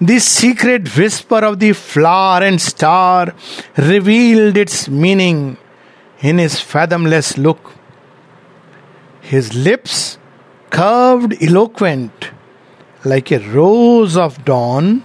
[0.00, 3.34] The secret whisper of the flower and star
[3.76, 5.56] revealed its meaning
[6.20, 7.72] in his fathomless look.
[9.20, 10.18] His lips
[10.70, 12.30] curved, eloquent,
[13.04, 15.02] like a rose of dawn,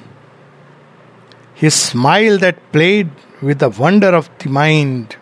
[1.56, 3.10] his smile that played
[3.42, 5.16] with the wonder of the mind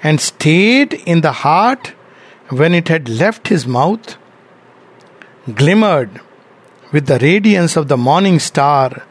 [0.00, 1.92] and stayed in the heart
[2.50, 4.16] when it had left his mouth,
[5.52, 6.20] glimmered
[6.92, 9.02] with the radiance of the morning star,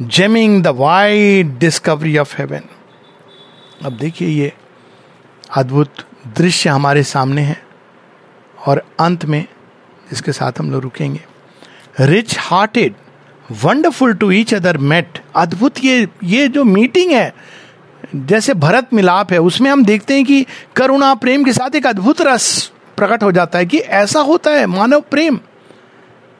[0.00, 2.62] gemming the wide discovery of heaven.
[3.84, 4.52] अब देखिए ये
[5.56, 6.04] अद्भुत
[6.36, 7.56] दृश्य हमारे सामने है
[8.66, 9.44] और अंत में
[10.12, 11.20] इसके साथ हम लोग रुकेंगे।
[12.00, 12.94] Rich hearted
[13.64, 17.34] wonderful to each other met अद्भुत ये ये जो मीटिंग है
[18.14, 22.20] जैसे भरत मिलाप है उसमें हम देखते हैं कि करुणा प्रेम के साथ एक अद्भुत
[22.22, 22.46] रस
[22.96, 25.38] प्रकट हो जाता है कि ऐसा होता है मानव प्रेम।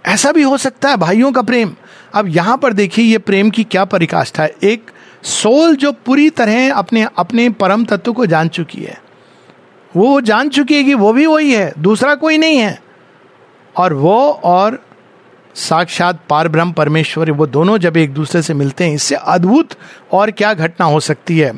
[0.06, 1.74] ऐसा भी हो सकता है, भाइयों का प्रेम।
[2.14, 4.90] अब यहाँ पर देखिए, ये प्रेम की क्या परिकाष्ठा है। एक
[5.22, 9.02] सोल जो पूरी तरह अपने अपने परम तत्व को जान चुकी है।
[9.96, 12.82] वो जान चुकी है कि वो भी वही है, दूसरा कोई नहीं है।
[13.76, 14.84] और वो और
[15.54, 19.68] साक्षात पार ब्रह्म परमेश्वर, वो दोनों जब एक दूसरे से मिलते हैं, इससे अद्भुत
[20.12, 21.52] और क्या घटना हो सकती है।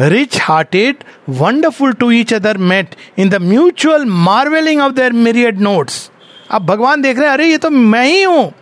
[0.00, 0.96] Rich hearted
[1.28, 6.10] wonderful to each other met in the mutual marvelling of their myriad notes
[6.50, 8.52] अब भगवान देख रहे हैं, अरे ये तो मैं ही हूँ।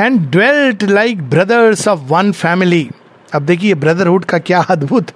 [0.00, 2.88] And dwelt like brothers of one family
[3.34, 5.10] अब देखिए ब्रदरहुड का क्या अद्भुत।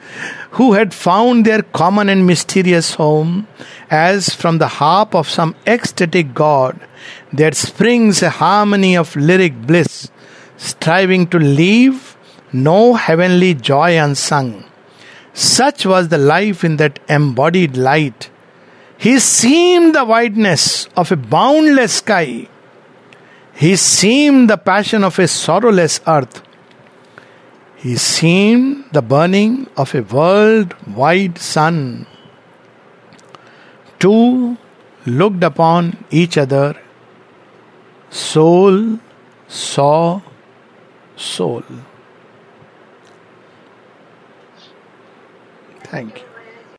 [0.59, 3.43] Who had found their common and mysterious home
[3.93, 6.76] as from the harp of some ecstatic god
[7.34, 10.03] there springs a harmony of lyric bliss
[10.68, 11.99] striving to leave
[12.55, 14.53] no heavenly joy unsung
[15.45, 18.24] such was the life in that embodied light
[18.99, 22.49] He seemed the whiteness of a boundless sky.
[23.55, 26.42] He seemed the passion of a sorrowless earth.
[27.76, 32.07] He seemed the burning of a world wide sun.
[33.99, 34.57] Two
[35.07, 36.76] looked upon each other.
[38.11, 38.99] Soul
[39.47, 40.20] saw
[41.16, 41.62] soul.
[45.84, 46.26] Thank you.